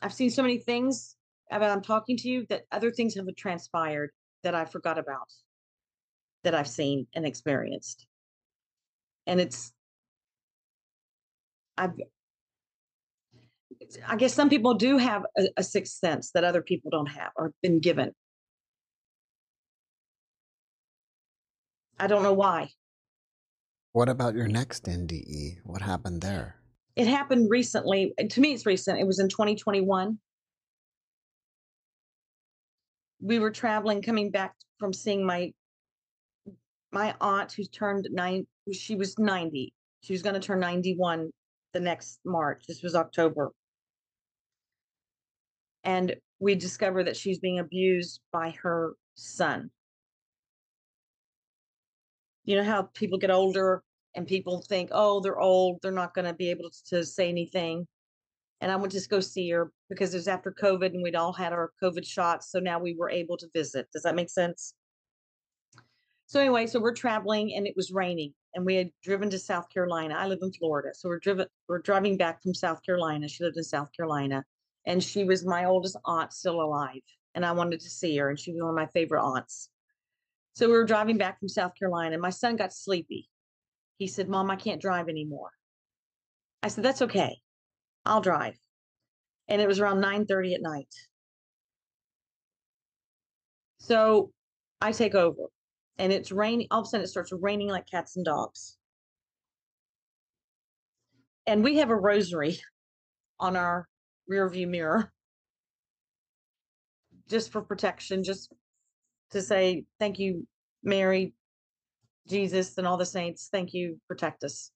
I've 0.00 0.12
seen 0.12 0.30
so 0.30 0.42
many 0.42 0.58
things 0.58 1.16
about 1.50 1.70
I'm 1.70 1.82
talking 1.82 2.16
to 2.18 2.28
you 2.28 2.46
that 2.50 2.64
other 2.70 2.90
things 2.90 3.14
have 3.14 3.26
transpired 3.36 4.10
that 4.42 4.54
I 4.54 4.64
forgot 4.64 4.98
about, 4.98 5.32
that 6.44 6.54
I've 6.54 6.68
seen 6.68 7.06
and 7.14 7.26
experienced, 7.26 8.06
and 9.26 9.40
it's. 9.40 9.72
I've 11.76 11.92
I 14.06 14.16
guess 14.16 14.34
some 14.34 14.48
people 14.48 14.74
do 14.74 14.98
have 14.98 15.24
a, 15.36 15.48
a 15.58 15.62
sixth 15.62 15.94
sense 15.94 16.30
that 16.32 16.44
other 16.44 16.62
people 16.62 16.90
don't 16.90 17.06
have 17.06 17.30
or 17.36 17.52
been 17.62 17.80
given. 17.80 18.12
I 21.98 22.06
don't 22.06 22.22
know 22.22 22.32
why. 22.32 22.70
What 23.92 24.08
about 24.08 24.34
your 24.34 24.48
next 24.48 24.84
NDE? 24.84 25.58
What 25.64 25.82
happened 25.82 26.20
there? 26.20 26.56
It 26.98 27.06
happened 27.06 27.48
recently. 27.48 28.12
To 28.28 28.40
me, 28.40 28.52
it's 28.52 28.66
recent. 28.66 28.98
It 28.98 29.06
was 29.06 29.20
in 29.20 29.28
2021. 29.28 30.18
We 33.20 33.38
were 33.38 33.52
traveling, 33.52 34.02
coming 34.02 34.32
back 34.32 34.54
from 34.80 34.92
seeing 34.92 35.24
my 35.24 35.52
my 36.90 37.14
aunt 37.20 37.52
who 37.52 37.62
turned 37.64 38.08
nine. 38.10 38.48
She 38.72 38.96
was 38.96 39.16
90. 39.16 39.72
She 40.00 40.12
was 40.12 40.22
going 40.22 40.34
to 40.34 40.40
turn 40.40 40.58
91 40.58 41.30
the 41.72 41.78
next 41.78 42.18
March. 42.24 42.64
This 42.66 42.82
was 42.82 42.96
October. 42.96 43.52
And 45.84 46.16
we 46.40 46.56
discovered 46.56 47.06
that 47.06 47.16
she's 47.16 47.38
being 47.38 47.60
abused 47.60 48.20
by 48.32 48.56
her 48.62 48.94
son. 49.14 49.70
You 52.44 52.56
know 52.56 52.64
how 52.64 52.88
people 52.94 53.18
get 53.18 53.30
older 53.30 53.84
and 54.14 54.26
people 54.26 54.62
think, 54.62 54.90
oh, 54.92 55.20
they're 55.20 55.38
old, 55.38 55.78
they're 55.82 55.92
not 55.92 56.14
going 56.14 56.26
to 56.26 56.34
be 56.34 56.50
able 56.50 56.70
to 56.88 57.04
say 57.04 57.28
anything. 57.28 57.86
And 58.60 58.72
I 58.72 58.76
went 58.76 58.92
to 58.92 59.08
go 59.08 59.20
see 59.20 59.48
her 59.50 59.70
because 59.88 60.12
it 60.12 60.18
was 60.18 60.28
after 60.28 60.50
COVID 60.50 60.92
and 60.92 61.02
we'd 61.02 61.14
all 61.14 61.32
had 61.32 61.52
our 61.52 61.70
COVID 61.82 62.04
shots. 62.04 62.50
So 62.50 62.58
now 62.58 62.78
we 62.78 62.96
were 62.98 63.10
able 63.10 63.36
to 63.36 63.48
visit. 63.54 63.86
Does 63.92 64.02
that 64.02 64.16
make 64.16 64.30
sense? 64.30 64.74
So 66.26 66.40
anyway, 66.40 66.66
so 66.66 66.80
we're 66.80 66.92
traveling 66.94 67.54
and 67.54 67.66
it 67.66 67.74
was 67.76 67.92
raining 67.92 68.34
and 68.54 68.66
we 68.66 68.74
had 68.74 68.90
driven 69.02 69.30
to 69.30 69.38
South 69.38 69.68
Carolina. 69.72 70.14
I 70.18 70.26
live 70.26 70.40
in 70.42 70.52
Florida. 70.52 70.90
So 70.94 71.08
we're 71.08 71.20
driven 71.20 71.46
we're 71.68 71.78
driving 71.78 72.16
back 72.16 72.42
from 72.42 72.54
South 72.54 72.82
Carolina. 72.84 73.28
She 73.28 73.44
lived 73.44 73.56
in 73.56 73.64
South 73.64 73.90
Carolina 73.96 74.44
and 74.88 75.04
she 75.04 75.24
was 75.24 75.44
my 75.44 75.66
oldest 75.66 75.96
aunt 76.04 76.32
still 76.32 76.60
alive. 76.60 77.02
and 77.34 77.44
I 77.44 77.52
wanted 77.52 77.80
to 77.80 77.90
see 77.90 78.16
her, 78.16 78.30
and 78.30 78.38
she 78.40 78.52
was 78.52 78.62
one 78.62 78.70
of 78.70 78.74
my 78.74 78.86
favorite 78.86 79.22
aunts. 79.22 79.68
So 80.54 80.66
we 80.66 80.72
were 80.72 80.84
driving 80.84 81.18
back 81.18 81.38
from 81.38 81.48
South 81.48 81.72
Carolina, 81.78 82.14
and 82.14 82.22
my 82.22 82.30
son 82.30 82.56
got 82.56 82.72
sleepy. 82.72 83.28
He 83.98 84.06
said, 84.06 84.28
Mom, 84.28 84.50
I 84.50 84.56
can't 84.56 84.80
drive 84.80 85.08
anymore. 85.08 85.50
I 86.62 86.68
said, 86.68 86.84
That's 86.84 87.02
okay. 87.02 87.38
I'll 88.06 88.20
drive. 88.20 88.54
And 89.48 89.60
it 89.60 89.68
was 89.68 89.80
around 89.80 90.00
9:30 90.00 90.54
at 90.54 90.62
night. 90.62 90.94
So 93.78 94.32
I 94.80 94.92
take 94.92 95.14
over 95.14 95.44
and 95.98 96.12
it's 96.12 96.30
raining. 96.30 96.68
All 96.70 96.80
of 96.80 96.86
a 96.86 96.88
sudden 96.88 97.04
it 97.04 97.08
starts 97.08 97.32
raining 97.32 97.68
like 97.68 97.86
cats 97.90 98.16
and 98.16 98.24
dogs. 98.24 98.76
And 101.46 101.64
we 101.64 101.76
have 101.78 101.90
a 101.90 101.96
rosary 101.96 102.58
on 103.40 103.56
our 103.56 103.88
rear 104.28 104.48
view 104.48 104.66
mirror 104.66 105.12
just 107.28 107.50
for 107.50 107.62
protection, 107.62 108.22
just 108.22 108.52
to 109.30 109.42
say 109.42 109.84
thank 109.98 110.18
you, 110.18 110.46
Mary, 110.82 111.34
Jesus, 112.28 112.78
and 112.78 112.86
all 112.86 112.96
the 112.96 113.06
saints. 113.06 113.48
Thank 113.50 113.74
you, 113.74 113.98
protect 114.08 114.44
us. 114.44 114.70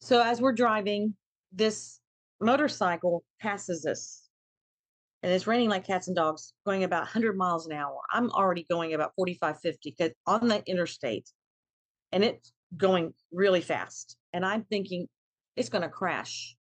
So 0.00 0.22
as 0.22 0.40
we're 0.40 0.52
driving, 0.52 1.14
this 1.52 2.00
motorcycle 2.40 3.24
passes 3.40 3.86
us. 3.86 4.28
And 5.22 5.32
it's 5.32 5.46
raining 5.46 5.68
like 5.68 5.86
cats 5.86 6.08
and 6.08 6.16
dogs, 6.16 6.52
going 6.66 6.82
about 6.82 7.02
100 7.02 7.36
miles 7.36 7.66
an 7.66 7.72
hour. 7.72 8.00
I'm 8.10 8.30
already 8.30 8.66
going 8.68 8.94
about 8.94 9.12
45, 9.14 9.60
50 9.60 9.94
because 9.96 10.12
on 10.26 10.48
the 10.48 10.62
interstate, 10.66 11.30
and 12.10 12.24
it's 12.24 12.52
going 12.76 13.14
really 13.32 13.60
fast. 13.60 14.16
And 14.32 14.44
I'm 14.44 14.64
thinking 14.64 15.06
it's 15.56 15.68
going 15.68 15.82
to 15.82 15.88
crash. 15.88 16.56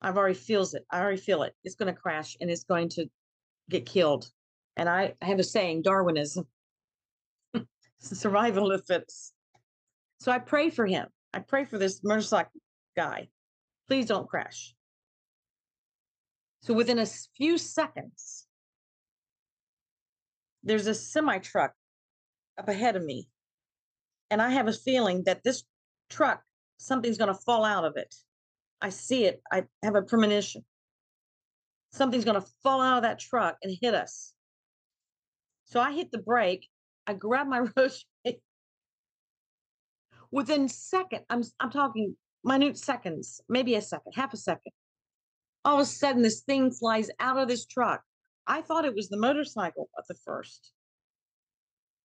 I've 0.00 0.16
already 0.16 0.34
feels 0.34 0.74
it. 0.74 0.84
I 0.90 1.00
already 1.00 1.20
feel 1.20 1.42
it. 1.42 1.54
It's 1.64 1.74
going 1.74 1.92
to 1.92 2.00
crash 2.00 2.36
and 2.40 2.50
it's 2.50 2.64
going 2.64 2.88
to 2.90 3.06
get 3.68 3.86
killed. 3.86 4.30
And 4.76 4.88
I, 4.88 5.14
I 5.20 5.24
have 5.26 5.38
a 5.38 5.44
saying, 5.44 5.82
Darwinism, 5.82 6.46
survival 7.98 8.66
the. 8.68 9.32
So 10.20 10.32
I 10.32 10.38
pray 10.38 10.70
for 10.70 10.86
him. 10.86 11.06
I 11.32 11.40
pray 11.40 11.64
for 11.64 11.78
this 11.78 12.02
motorcycle 12.02 12.60
guy. 12.96 13.28
Please 13.88 14.06
don't 14.06 14.28
crash. 14.28 14.74
So 16.62 16.74
within 16.74 16.98
a 16.98 17.06
few 17.36 17.58
seconds, 17.58 18.46
there's 20.62 20.86
a 20.86 20.94
semi 20.94 21.38
truck 21.38 21.72
up 22.58 22.68
ahead 22.68 22.96
of 22.96 23.04
me. 23.04 23.28
And 24.30 24.42
I 24.42 24.50
have 24.50 24.66
a 24.66 24.72
feeling 24.72 25.22
that 25.24 25.44
this 25.44 25.62
truck, 26.10 26.42
something's 26.78 27.18
going 27.18 27.32
to 27.32 27.40
fall 27.42 27.64
out 27.64 27.84
of 27.84 27.96
it. 27.96 28.12
I 28.80 28.88
see 28.88 29.24
it. 29.24 29.40
I 29.52 29.64
have 29.82 29.94
a 29.94 30.02
premonition. 30.02 30.64
Something's 31.92 32.24
going 32.24 32.40
to 32.40 32.46
fall 32.62 32.80
out 32.80 32.98
of 32.98 33.02
that 33.04 33.20
truck 33.20 33.56
and 33.62 33.76
hit 33.80 33.94
us. 33.94 34.34
So 35.66 35.80
I 35.80 35.92
hit 35.92 36.10
the 36.10 36.18
brake. 36.18 36.68
I 37.06 37.14
grab 37.14 37.46
my 37.46 37.60
rosary. 37.76 38.40
Within 40.30 40.68
second, 40.68 41.24
I'm 41.30 41.42
I'm 41.60 41.70
talking 41.70 42.16
minute 42.44 42.76
seconds, 42.78 43.40
maybe 43.48 43.74
a 43.74 43.82
second, 43.82 44.12
half 44.14 44.32
a 44.32 44.36
second. 44.36 44.72
All 45.64 45.76
of 45.76 45.82
a 45.82 45.84
sudden, 45.84 46.22
this 46.22 46.40
thing 46.40 46.70
flies 46.70 47.10
out 47.18 47.38
of 47.38 47.48
this 47.48 47.66
truck. 47.66 48.02
I 48.46 48.62
thought 48.62 48.84
it 48.84 48.94
was 48.94 49.08
the 49.08 49.18
motorcycle 49.18 49.88
at 49.98 50.06
the 50.08 50.14
first. 50.24 50.72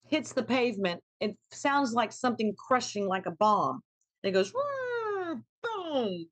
Hits 0.08 0.34
the 0.34 0.44
pavement. 0.44 1.02
It 1.20 1.38
sounds 1.52 1.94
like 1.94 2.12
something 2.12 2.56
crushing 2.58 3.08
like 3.08 3.28
a 3.28 3.32
bomb. 3.32 3.82
And 4.24 4.30
it 4.30 4.34
goes, 4.34 4.52
boom. 5.64 6.26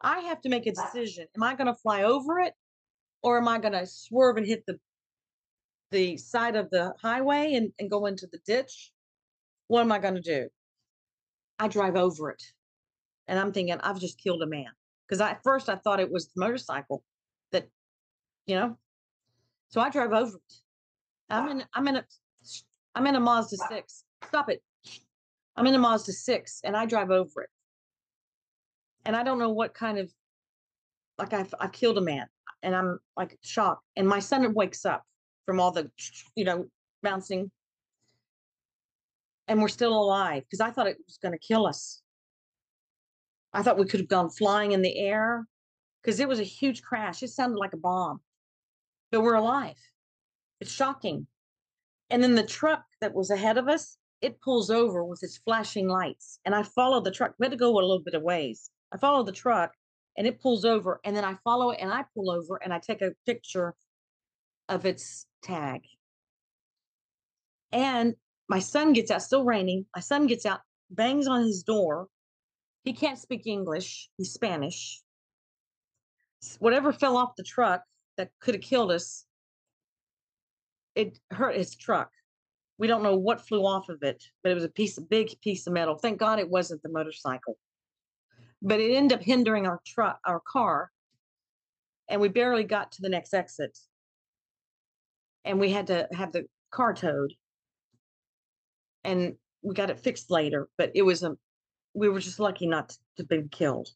I 0.00 0.20
have 0.20 0.40
to 0.42 0.48
make 0.48 0.66
a 0.66 0.72
decision. 0.72 1.26
Am 1.36 1.42
I 1.42 1.54
going 1.54 1.66
to 1.66 1.74
fly 1.74 2.04
over 2.04 2.38
it 2.38 2.54
or 3.22 3.38
am 3.38 3.48
I 3.48 3.58
going 3.58 3.72
to 3.72 3.86
swerve 3.86 4.36
and 4.36 4.46
hit 4.46 4.64
the 4.66 4.78
the 5.90 6.16
side 6.16 6.56
of 6.56 6.70
the 6.70 6.94
highway 7.00 7.54
and, 7.54 7.72
and 7.78 7.90
go 7.90 8.06
into 8.06 8.26
the 8.26 8.38
ditch? 8.46 8.92
What 9.68 9.80
am 9.80 9.92
I 9.92 9.98
going 9.98 10.14
to 10.14 10.20
do? 10.20 10.48
I 11.58 11.68
drive 11.68 11.96
over 11.96 12.30
it. 12.30 12.42
And 13.26 13.38
I'm 13.38 13.52
thinking, 13.52 13.76
I've 13.80 14.00
just 14.00 14.22
killed 14.22 14.42
a 14.42 14.46
man. 14.46 14.68
Because 15.06 15.20
at 15.20 15.42
first 15.42 15.68
I 15.68 15.76
thought 15.76 16.00
it 16.00 16.10
was 16.10 16.28
the 16.28 16.40
motorcycle 16.40 17.02
that, 17.52 17.68
you 18.46 18.56
know. 18.56 18.76
So 19.70 19.80
I 19.80 19.90
drive 19.90 20.12
over 20.12 20.36
it. 20.36 20.54
I'm 21.30 21.48
in 21.48 21.64
I'm 21.74 21.88
in 21.88 21.96
a 21.96 22.04
I'm 22.94 23.06
in 23.06 23.14
a 23.14 23.20
Mazda 23.20 23.56
6. 23.68 24.04
Stop 24.26 24.48
it. 24.48 24.62
I'm 25.56 25.66
in 25.66 25.74
a 25.74 25.78
Mazda 25.78 26.12
6 26.12 26.60
and 26.64 26.74
I 26.76 26.86
drive 26.86 27.10
over 27.10 27.42
it 27.42 27.50
and 29.08 29.16
I 29.16 29.22
don't 29.22 29.38
know 29.38 29.50
what 29.50 29.74
kind 29.74 29.98
of 29.98 30.12
like 31.18 31.32
I've 31.32 31.52
I've 31.58 31.72
killed 31.72 31.98
a 31.98 32.02
man 32.02 32.26
and 32.62 32.76
I'm 32.76 32.98
like 33.16 33.38
shocked. 33.42 33.82
And 33.96 34.06
my 34.06 34.20
son 34.20 34.52
wakes 34.52 34.84
up 34.84 35.02
from 35.48 35.60
all 35.60 35.70
the 35.70 35.90
you 36.36 36.44
know 36.44 36.66
bouncing, 37.02 37.50
and 39.48 39.62
we're 39.62 39.68
still 39.68 39.94
alive 39.94 40.42
because 40.42 40.60
I 40.60 40.70
thought 40.70 40.88
it 40.88 40.98
was 41.06 41.18
going 41.22 41.32
to 41.32 41.38
kill 41.38 41.66
us. 41.66 42.02
I 43.54 43.62
thought 43.62 43.78
we 43.78 43.86
could 43.86 44.00
have 44.00 44.10
gone 44.10 44.28
flying 44.28 44.72
in 44.72 44.82
the 44.82 44.98
air 44.98 45.46
because 46.02 46.20
it 46.20 46.28
was 46.28 46.38
a 46.38 46.44
huge 46.44 46.82
crash. 46.82 47.22
It 47.22 47.28
sounded 47.28 47.56
like 47.56 47.72
a 47.72 47.78
bomb, 47.78 48.20
but 49.10 49.22
we're 49.22 49.36
alive. 49.36 49.78
It's 50.60 50.70
shocking. 50.70 51.26
And 52.10 52.22
then 52.22 52.34
the 52.34 52.42
truck 52.42 52.82
that 53.00 53.14
was 53.14 53.30
ahead 53.30 53.56
of 53.56 53.68
us, 53.68 53.96
it 54.20 54.42
pulls 54.42 54.68
over 54.68 55.02
with 55.02 55.22
its 55.22 55.38
flashing 55.38 55.88
lights, 55.88 56.40
and 56.44 56.54
I 56.54 56.62
follow 56.62 57.00
the 57.00 57.10
truck. 57.10 57.32
We 57.38 57.46
had 57.46 57.52
to 57.52 57.56
go 57.56 57.70
a 57.70 57.80
little 57.80 58.02
bit 58.04 58.14
of 58.14 58.22
ways 58.22 58.70
I 58.92 58.98
follow 58.98 59.22
the 59.22 59.32
truck 59.32 59.72
and 60.18 60.26
it 60.26 60.42
pulls 60.42 60.66
over 60.66 61.00
and 61.04 61.16
then 61.16 61.24
I 61.24 61.36
follow 61.42 61.70
it 61.70 61.78
and 61.80 61.90
I 61.90 62.04
pull 62.14 62.30
over 62.30 62.60
and 62.62 62.74
I 62.74 62.80
take 62.80 63.00
a 63.00 63.12
picture 63.24 63.74
of 64.68 64.84
its 64.84 65.26
tag. 65.42 65.82
And 67.72 68.14
my 68.48 68.58
son 68.58 68.92
gets 68.92 69.10
out, 69.10 69.22
still 69.22 69.44
raining. 69.44 69.86
My 69.94 70.00
son 70.00 70.26
gets 70.26 70.46
out, 70.46 70.60
bangs 70.90 71.26
on 71.26 71.42
his 71.42 71.62
door. 71.62 72.08
He 72.84 72.92
can't 72.92 73.18
speak 73.18 73.46
English, 73.46 74.08
he's 74.16 74.32
Spanish. 74.32 75.02
Whatever 76.58 76.92
fell 76.92 77.16
off 77.16 77.36
the 77.36 77.42
truck 77.42 77.82
that 78.16 78.30
could 78.40 78.54
have 78.54 78.62
killed 78.62 78.90
us, 78.90 79.24
it 80.94 81.18
hurt 81.30 81.56
his 81.56 81.76
truck. 81.76 82.10
We 82.78 82.86
don't 82.86 83.02
know 83.02 83.16
what 83.16 83.46
flew 83.46 83.66
off 83.66 83.88
of 83.88 84.02
it, 84.02 84.24
but 84.42 84.52
it 84.52 84.54
was 84.54 84.64
a 84.64 84.68
piece, 84.68 84.96
a 84.98 85.02
big 85.02 85.38
piece 85.40 85.66
of 85.66 85.72
metal. 85.72 85.96
Thank 85.96 86.18
God 86.18 86.38
it 86.38 86.48
wasn't 86.48 86.82
the 86.82 86.88
motorcycle 86.88 87.58
but 88.62 88.80
it 88.80 88.94
ended 88.94 89.18
up 89.18 89.24
hindering 89.24 89.66
our 89.66 89.80
truck, 89.86 90.18
our 90.24 90.40
car, 90.40 90.90
and 92.08 92.20
we 92.20 92.28
barely 92.28 92.64
got 92.64 92.92
to 92.92 93.02
the 93.02 93.08
next 93.08 93.34
exit. 93.34 93.78
And 95.44 95.58
we 95.58 95.70
had 95.70 95.86
to 95.88 96.08
have 96.12 96.32
the 96.32 96.44
car 96.70 96.92
towed, 96.92 97.32
and 99.04 99.36
we 99.62 99.74
got 99.74 99.90
it 99.90 100.00
fixed 100.00 100.30
later. 100.30 100.68
But 100.76 100.92
it 100.94 101.02
was 101.02 101.22
a, 101.22 101.36
we 101.94 102.08
were 102.08 102.20
just 102.20 102.40
lucky 102.40 102.66
not 102.66 102.96
to 103.16 103.24
be 103.24 103.44
killed. 103.50 103.88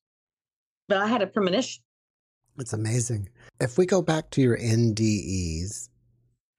But 0.88 0.98
I 0.98 1.07
had 1.07 1.22
a 1.22 1.26
premonition. 1.26 1.83
It's 2.59 2.72
amazing. 2.72 3.28
If 3.61 3.78
we 3.78 3.87
go 3.87 4.02
back 4.02 4.31
to 4.31 4.42
your 4.42 4.59
NDEs, 4.59 5.88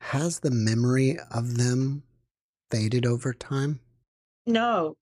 has 0.01 0.39
the 0.39 0.51
memory 0.51 1.17
of 1.31 1.57
them 1.57 2.03
faded 2.71 3.05
over 3.05 3.33
time? 3.33 3.79
No, 4.45 4.97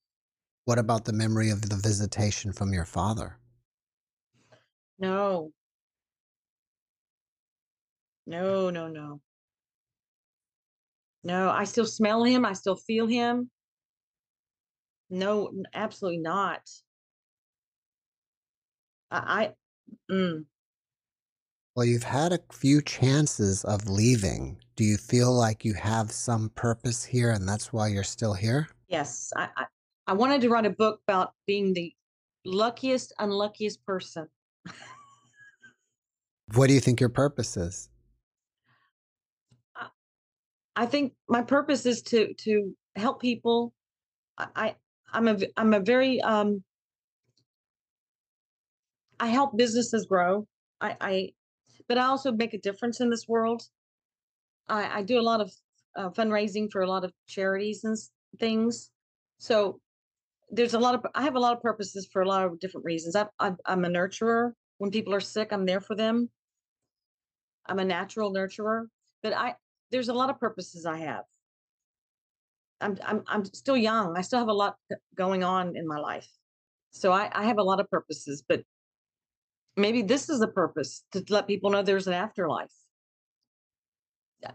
what 0.65 0.79
about 0.79 1.05
the 1.05 1.13
memory 1.13 1.49
of 1.49 1.67
the 1.67 1.75
visitation 1.75 2.53
from 2.53 2.71
your 2.71 2.85
father? 2.85 3.37
No. 4.99 5.51
No, 8.27 8.69
no, 8.69 8.87
no. 8.87 9.21
No, 11.23 11.49
I 11.49 11.65
still 11.65 11.85
smell 11.85 12.23
him. 12.23 12.45
I 12.45 12.53
still 12.53 12.75
feel 12.75 13.07
him. 13.07 13.49
No, 15.09 15.51
absolutely 15.73 16.19
not. 16.19 16.61
I, 19.11 19.53
I 20.09 20.13
mm. 20.13 20.45
Well, 21.75 21.85
you've 21.85 22.03
had 22.03 22.33
a 22.33 22.39
few 22.51 22.81
chances 22.81 23.63
of 23.63 23.87
leaving. 23.87 24.57
Do 24.75 24.83
you 24.83 24.97
feel 24.97 25.31
like 25.33 25.63
you 25.63 25.73
have 25.73 26.11
some 26.11 26.49
purpose 26.49 27.03
here 27.03 27.31
and 27.31 27.47
that's 27.47 27.71
why 27.71 27.87
you're 27.87 28.03
still 28.03 28.33
here? 28.33 28.67
Yes, 28.87 29.31
I, 29.37 29.47
I, 29.55 29.65
I 30.07 30.13
wanted 30.13 30.41
to 30.41 30.49
write 30.49 30.65
a 30.65 30.71
book 30.71 30.99
about 31.07 31.33
being 31.47 31.73
the 31.73 31.93
luckiest, 32.45 33.13
unluckiest 33.19 33.85
person. 33.85 34.27
what 36.55 36.67
do 36.67 36.73
you 36.73 36.81
think 36.81 36.99
your 36.99 37.09
purpose 37.09 37.55
is? 37.55 37.89
I 40.75 40.85
think 40.85 41.13
my 41.27 41.41
purpose 41.41 41.85
is 41.85 42.01
to 42.03 42.33
to 42.33 42.75
help 42.95 43.21
people. 43.21 43.73
I 44.37 44.75
I'm 45.11 45.27
a 45.27 45.37
I'm 45.57 45.73
a 45.73 45.79
very 45.79 46.21
um 46.21 46.63
I 49.19 49.27
help 49.27 49.57
businesses 49.57 50.05
grow. 50.05 50.47
I 50.79 50.97
I 51.01 51.29
but 51.87 51.97
I 51.97 52.05
also 52.05 52.31
make 52.31 52.53
a 52.53 52.59
difference 52.59 53.01
in 53.01 53.09
this 53.09 53.27
world. 53.27 53.63
I 54.67 54.99
I 54.99 55.01
do 55.03 55.19
a 55.19 55.21
lot 55.21 55.41
of 55.41 55.51
uh, 55.95 56.09
fundraising 56.09 56.71
for 56.71 56.81
a 56.81 56.87
lot 56.87 57.03
of 57.03 57.11
charities 57.27 57.83
and 57.83 57.97
things. 58.39 58.89
So 59.37 59.79
there's 60.49 60.73
a 60.73 60.79
lot 60.79 60.95
of 60.95 61.05
I 61.15 61.23
have 61.23 61.35
a 61.35 61.39
lot 61.39 61.55
of 61.55 61.61
purposes 61.61 62.07
for 62.11 62.21
a 62.21 62.27
lot 62.27 62.45
of 62.45 62.59
different 62.59 62.85
reasons. 62.85 63.15
I, 63.15 63.25
I 63.39 63.51
I'm 63.65 63.85
a 63.85 63.89
nurturer. 63.89 64.53
When 64.77 64.91
people 64.91 65.13
are 65.13 65.19
sick, 65.19 65.51
I'm 65.51 65.65
there 65.65 65.81
for 65.81 65.95
them. 65.95 66.29
I'm 67.67 67.79
a 67.79 67.85
natural 67.85 68.33
nurturer, 68.33 68.87
but 69.21 69.33
I 69.33 69.55
there's 69.91 70.09
a 70.09 70.13
lot 70.13 70.29
of 70.29 70.39
purposes 70.39 70.85
I 70.85 70.97
have. 70.97 71.25
I'm 72.79 72.97
I'm 73.05 73.23
I'm 73.27 73.45
still 73.45 73.77
young. 73.77 74.17
I 74.17 74.21
still 74.21 74.39
have 74.39 74.47
a 74.47 74.53
lot 74.53 74.75
going 75.15 75.43
on 75.43 75.75
in 75.75 75.87
my 75.87 75.97
life. 75.97 76.27
So 76.91 77.11
I, 77.11 77.29
I 77.33 77.45
have 77.45 77.57
a 77.57 77.63
lot 77.63 77.79
of 77.79 77.89
purposes, 77.89 78.43
but 78.47 78.63
maybe 79.77 80.01
this 80.01 80.29
is 80.29 80.41
a 80.41 80.47
purpose 80.47 81.03
to 81.13 81.23
let 81.29 81.47
people 81.47 81.69
know 81.69 81.81
there's 81.81 82.07
an 82.07 82.13
afterlife. 82.13 82.73
Yeah. 84.41 84.51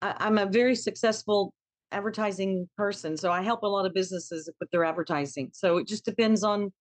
I, 0.00 0.14
I'm 0.18 0.38
a 0.38 0.46
very 0.46 0.74
successful 0.74 1.52
advertising 1.92 2.68
person, 2.76 3.16
so 3.16 3.30
I 3.30 3.42
help 3.42 3.62
a 3.62 3.66
lot 3.66 3.84
of 3.84 3.92
businesses 3.92 4.48
with 4.60 4.70
their 4.70 4.84
advertising. 4.84 5.50
So 5.52 5.78
it 5.78 5.88
just 5.88 6.04
depends 6.04 6.44
on. 6.44 6.72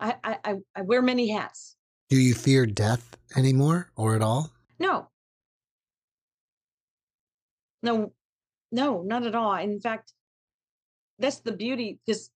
I 0.00 0.14
I 0.22 0.38
I, 0.44 0.54
I 0.76 0.82
wear 0.82 1.02
many 1.02 1.28
hats. 1.30 1.76
Do 2.08 2.18
you 2.18 2.34
fear 2.34 2.66
death 2.66 3.16
anymore 3.36 3.90
or 3.96 4.14
at 4.14 4.22
all? 4.22 4.50
No. 4.78 5.08
No, 7.84 8.12
no, 8.72 9.02
not 9.02 9.24
at 9.26 9.34
all. 9.34 9.54
In 9.56 9.78
fact, 9.78 10.14
that's 11.18 11.40
the 11.40 11.52
beauty 11.52 12.00
because 12.04 12.30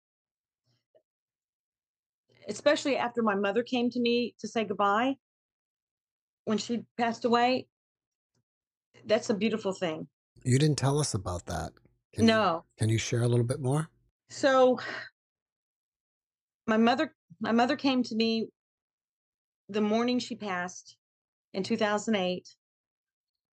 especially 2.50 2.98
after 2.98 3.24
my 3.24 3.34
mother 3.36 3.64
came 3.64 3.90
to 3.92 4.00
me 4.00 4.36
to 4.40 4.48
say 4.48 4.66
goodbye 4.66 5.16
when 6.46 6.58
she 6.58 6.84
passed 6.98 7.24
away, 7.26 7.68
that's 9.06 9.30
a 9.30 9.34
beautiful 9.34 9.72
thing. 9.74 10.08
You 10.44 10.60
didn't 10.60 10.78
tell 10.78 11.00
us 11.00 11.14
about 11.14 11.46
that. 11.46 11.72
Can 12.14 12.24
you- 12.26 12.28
No. 12.28 12.66
can 12.78 12.90
you 12.90 12.98
share 12.98 13.22
a 13.24 13.28
little 13.28 13.46
bit 13.46 13.62
more? 13.62 13.90
So 14.30 14.80
my 16.68 16.78
mother 16.78 17.16
my 17.40 17.52
mother 17.54 17.78
came 17.78 18.02
to 18.04 18.16
me 18.16 18.50
the 19.70 19.82
morning 19.82 20.20
she 20.20 20.36
passed 20.36 20.98
in 21.54 21.64
2008 21.64 22.57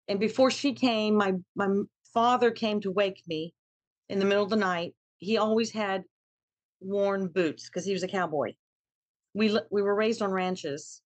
and 0.09 0.21
before 0.21 0.51
she 0.51 0.73
came 0.73 1.17
my 1.17 1.33
my 1.55 1.69
father 2.13 2.51
came 2.51 2.81
to 2.81 2.91
wake 2.91 3.23
me 3.27 3.55
in 4.09 4.19
the 4.19 4.25
middle 4.25 4.45
of 4.45 4.51
the 4.51 4.57
night. 4.57 4.95
He 5.19 5.39
always 5.39 5.71
had 5.71 6.03
worn 6.81 7.29
boots 7.29 7.69
because 7.69 7.85
he 7.85 7.93
was 7.93 8.03
a 8.03 8.09
cowboy. 8.09 8.55
We 9.35 9.59
we 9.71 9.83
were 9.83 9.95
raised 9.95 10.23
on 10.23 10.31
ranches 10.31 11.01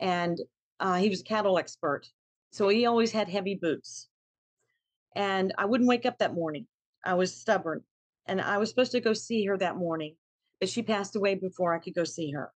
and 0.00 0.38
uh, 0.80 0.96
he 0.96 1.10
was 1.10 1.20
a 1.20 1.24
cattle 1.24 1.58
expert 1.58 2.08
so 2.50 2.68
he 2.68 2.86
always 2.86 3.12
had 3.12 3.28
heavy 3.28 3.54
boots. 3.54 4.08
And 5.14 5.52
i 5.58 5.64
wouldn't 5.64 5.88
wake 5.88 6.06
up 6.06 6.18
that 6.18 6.34
morning. 6.34 6.66
I 7.04 7.14
was 7.14 7.34
stubborn 7.34 7.82
and 8.26 8.40
I 8.40 8.58
was 8.58 8.68
supposed 8.68 8.92
to 8.92 9.00
go 9.00 9.12
see 9.12 9.44
her 9.46 9.56
that 9.58 9.76
morning, 9.76 10.16
but 10.58 10.68
she 10.68 10.82
passed 10.82 11.16
away 11.16 11.34
before 11.34 11.74
I 11.74 11.78
could 11.78 11.94
go 11.94 12.04
see 12.04 12.32
her. 12.32 12.52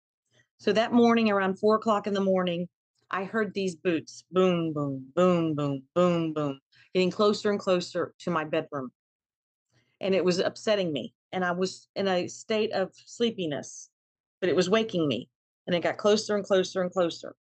So 0.57 0.71
that 0.73 0.93
morning, 0.93 1.29
around 1.29 1.59
four 1.59 1.75
o'clock 1.75 2.07
in 2.07 2.13
the 2.13 2.21
morning, 2.21 2.69
I 3.11 3.23
heard 3.23 3.53
these 3.53 3.75
boots 3.75 4.23
boom, 4.31 4.73
boom, 4.73 5.05
boom, 5.15 5.55
boom, 5.55 5.83
boom, 5.93 6.33
boom, 6.33 6.59
getting 6.93 7.11
closer 7.11 7.49
and 7.49 7.59
closer 7.59 8.13
to 8.19 8.31
my 8.31 8.43
bedroom. 8.43 8.91
And 10.01 10.13
it 10.15 10.25
was 10.25 10.39
upsetting 10.39 10.91
me. 10.91 11.13
And 11.31 11.43
I 11.45 11.51
was 11.51 11.87
in 11.95 12.07
a 12.07 12.27
state 12.27 12.71
of 12.73 12.91
sleepiness, 12.93 13.89
but 14.39 14.49
it 14.49 14.55
was 14.55 14.69
waking 14.69 15.07
me. 15.07 15.29
And 15.67 15.75
it 15.75 15.81
got 15.81 15.97
closer 15.97 16.35
and 16.35 16.45
closer 16.45 16.81
and 16.81 16.91
closer. 16.91 17.35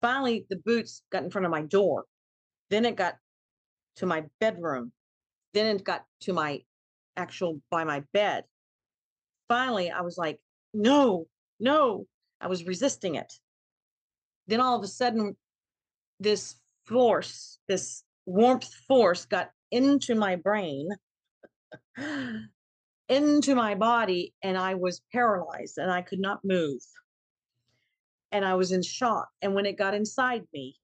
Finally, 0.00 0.46
the 0.48 0.56
boots 0.56 1.02
got 1.10 1.22
in 1.22 1.30
front 1.30 1.44
of 1.44 1.50
my 1.50 1.62
door. 1.62 2.04
Then 2.70 2.84
it 2.84 2.96
got 2.96 3.16
to 3.96 4.06
my 4.06 4.24
bedroom. 4.40 4.92
Then 5.52 5.76
it 5.76 5.84
got 5.84 6.04
to 6.22 6.32
my 6.32 6.60
actual 7.16 7.60
by 7.70 7.84
my 7.84 8.02
bed. 8.12 8.44
Finally, 9.48 9.90
I 9.90 10.00
was 10.00 10.16
like, 10.16 10.38
no, 10.72 11.26
no. 11.58 12.06
I 12.40 12.46
was 12.46 12.64
resisting 12.64 13.16
it. 13.16 13.32
Then 14.50 14.60
all 14.60 14.76
of 14.76 14.82
a 14.82 14.88
sudden, 14.88 15.36
this 16.18 16.56
force, 16.84 17.60
this 17.68 18.02
warmth 18.26 18.68
force 18.88 19.24
got 19.24 19.50
into 19.70 20.16
my 20.16 20.34
brain, 20.34 20.88
into 23.08 23.54
my 23.54 23.76
body, 23.76 24.34
and 24.42 24.58
I 24.58 24.74
was 24.74 25.02
paralyzed 25.12 25.78
and 25.78 25.88
I 25.88 26.02
could 26.02 26.18
not 26.18 26.40
move. 26.44 26.80
And 28.32 28.44
I 28.44 28.54
was 28.54 28.72
in 28.72 28.82
shock. 28.82 29.28
And 29.40 29.54
when 29.54 29.66
it 29.66 29.78
got 29.78 29.94
inside 29.94 30.42
me 30.52 30.76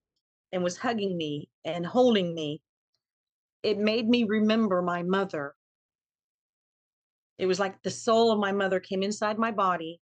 and 0.52 0.62
was 0.62 0.78
hugging 0.78 1.16
me 1.16 1.48
and 1.64 1.84
holding 1.84 2.34
me, 2.34 2.62
it 3.64 3.78
made 3.78 4.08
me 4.08 4.22
remember 4.24 4.80
my 4.80 5.02
mother 5.02 5.54
it 7.38 7.46
was 7.46 7.60
like 7.60 7.82
the 7.82 7.90
soul 7.90 8.32
of 8.32 8.38
my 8.38 8.52
mother 8.52 8.80
came 8.80 9.02
inside 9.02 9.38
my 9.38 9.50
body 9.50 10.00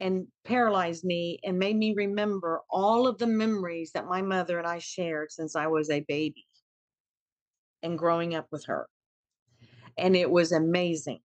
and 0.00 0.26
paralyzed 0.44 1.04
me 1.04 1.38
and 1.44 1.58
made 1.58 1.76
me 1.76 1.94
remember 1.96 2.62
all 2.70 3.06
of 3.06 3.18
the 3.18 3.26
memories 3.26 3.92
that 3.92 4.06
my 4.06 4.22
mother 4.22 4.58
and 4.58 4.66
I 4.66 4.78
shared 4.78 5.30
since 5.30 5.54
I 5.56 5.68
was 5.68 5.90
a 5.90 6.00
baby 6.00 6.44
and 7.82 7.98
growing 7.98 8.34
up 8.34 8.46
with 8.50 8.66
her. 8.66 8.88
And 9.96 10.16
it 10.16 10.30
was 10.30 10.52
amazing. 10.52 11.20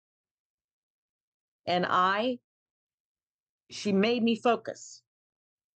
And 1.66 1.86
I, 1.88 2.38
she 3.70 3.92
made 3.92 4.22
me 4.22 4.36
focus 4.36 5.02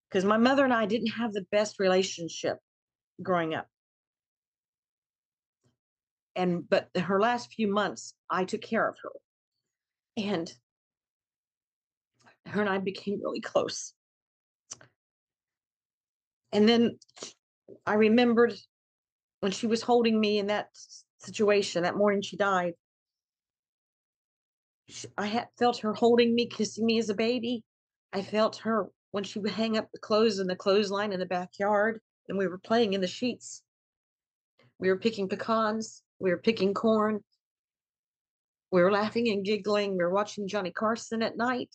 because 0.09 0.25
my 0.25 0.39
mother 0.39 0.65
and 0.65 0.73
I 0.73 0.87
didn't 0.87 1.09
have 1.09 1.33
the 1.33 1.47
best 1.51 1.79
relationship 1.79 2.59
growing 3.23 3.55
up. 3.55 3.67
And, 6.35 6.69
but 6.69 6.89
her 6.97 7.21
last 7.21 7.53
few 7.53 7.69
months, 7.69 8.15
I 8.31 8.45
took 8.45 8.63
care 8.63 8.89
of 8.89 8.97
her 9.03 9.13
and 10.17 10.51
her 12.49 12.61
and 12.61 12.71
I 12.71 12.79
became 12.79 13.21
really 13.23 13.41
close. 13.41 13.93
And 16.53 16.69
then 16.69 16.99
I 17.87 17.95
remembered 17.95 18.55
when 19.41 19.53
she 19.53 19.67
was 19.67 19.83
holding 19.83 20.19
me 20.19 20.39
in 20.39 20.47
that 20.49 20.69
situation 21.19 21.83
that 21.83 21.97
morning 21.97 22.23
she 22.23 22.37
died. 22.37 22.75
sh- 24.89 25.07
I 25.17 25.27
had 25.27 25.49
felt 25.59 25.79
her 25.79 25.95
holding 25.95 26.35
me, 26.35 26.47
kissing 26.47 26.87
me 26.87 26.99
as 26.99 27.11
a 27.11 27.15
baby. 27.15 27.63
I 28.13 28.23
felt 28.23 28.57
her 28.59 28.89
when 29.11 29.25
she 29.25 29.39
would 29.39 29.51
hang 29.51 29.77
up 29.77 29.89
the 29.93 29.99
clothes 29.99 30.39
in 30.39 30.47
the 30.47 30.57
clothesline 30.57 31.13
in 31.13 31.21
the 31.21 31.27
backyard, 31.27 32.01
and 32.29 32.39
we 32.39 32.47
were 32.47 32.59
playing 32.59 32.95
in 32.95 33.01
the 33.01 33.07
sheets. 33.07 33.63
We 34.79 34.89
were 34.89 34.99
picking 34.99 35.29
pecans. 35.29 36.03
We 36.19 36.31
were 36.31 36.39
picking 36.39 36.75
corn. 36.75 37.23
We 38.71 38.83
were 38.83 38.93
laughing 38.93 39.29
and 39.29 39.45
giggling. 39.45 39.93
We 39.93 40.05
were 40.05 40.13
watching 40.13 40.49
Johnny 40.49 40.71
Carson 40.71 41.23
at 41.23 41.37
night. 41.37 41.75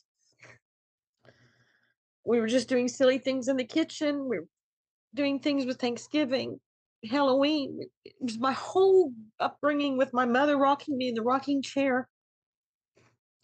We 2.25 2.39
were 2.39 2.47
just 2.47 2.69
doing 2.69 2.87
silly 2.87 3.17
things 3.17 3.47
in 3.47 3.57
the 3.57 3.65
kitchen. 3.65 4.27
We 4.27 4.39
were 4.39 4.47
doing 5.13 5.39
things 5.39 5.65
with 5.65 5.79
Thanksgiving, 5.79 6.59
Halloween. 7.09 7.81
It 8.05 8.13
was 8.19 8.39
my 8.39 8.53
whole 8.53 9.11
upbringing 9.39 9.97
with 9.97 10.13
my 10.13 10.25
mother 10.25 10.57
rocking 10.57 10.97
me 10.97 11.09
in 11.09 11.15
the 11.15 11.21
rocking 11.21 11.61
chair. 11.61 12.07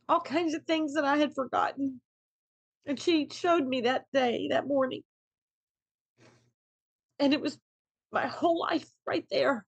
All 0.08 0.22
kinds 0.22 0.54
of 0.54 0.64
things 0.64 0.94
that 0.94 1.06
I 1.06 1.18
had 1.18 1.36
forgotten. 1.36 2.02
And 2.86 3.00
she 3.00 3.28
showed 3.32 3.68
me 3.68 3.82
that 3.82 4.06
day, 4.14 4.48
that 4.50 4.66
morning. 4.66 5.04
And 7.20 7.34
it 7.34 7.42
was 7.42 7.60
my 8.12 8.28
whole 8.28 8.60
life 8.60 8.90
right 9.06 9.26
there. 9.30 9.66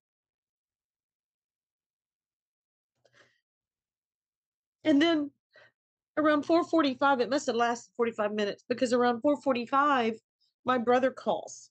And 4.83 5.01
then 5.01 5.31
around 6.17 6.43
4:45, 6.45 7.21
it 7.21 7.29
must 7.29 7.47
have 7.47 7.55
lasted 7.55 7.91
45 7.97 8.33
minutes 8.33 8.63
because 8.67 8.93
around 8.93 9.21
4:45, 9.21 10.15
my 10.65 10.77
brother 10.77 11.11
calls. 11.11 11.69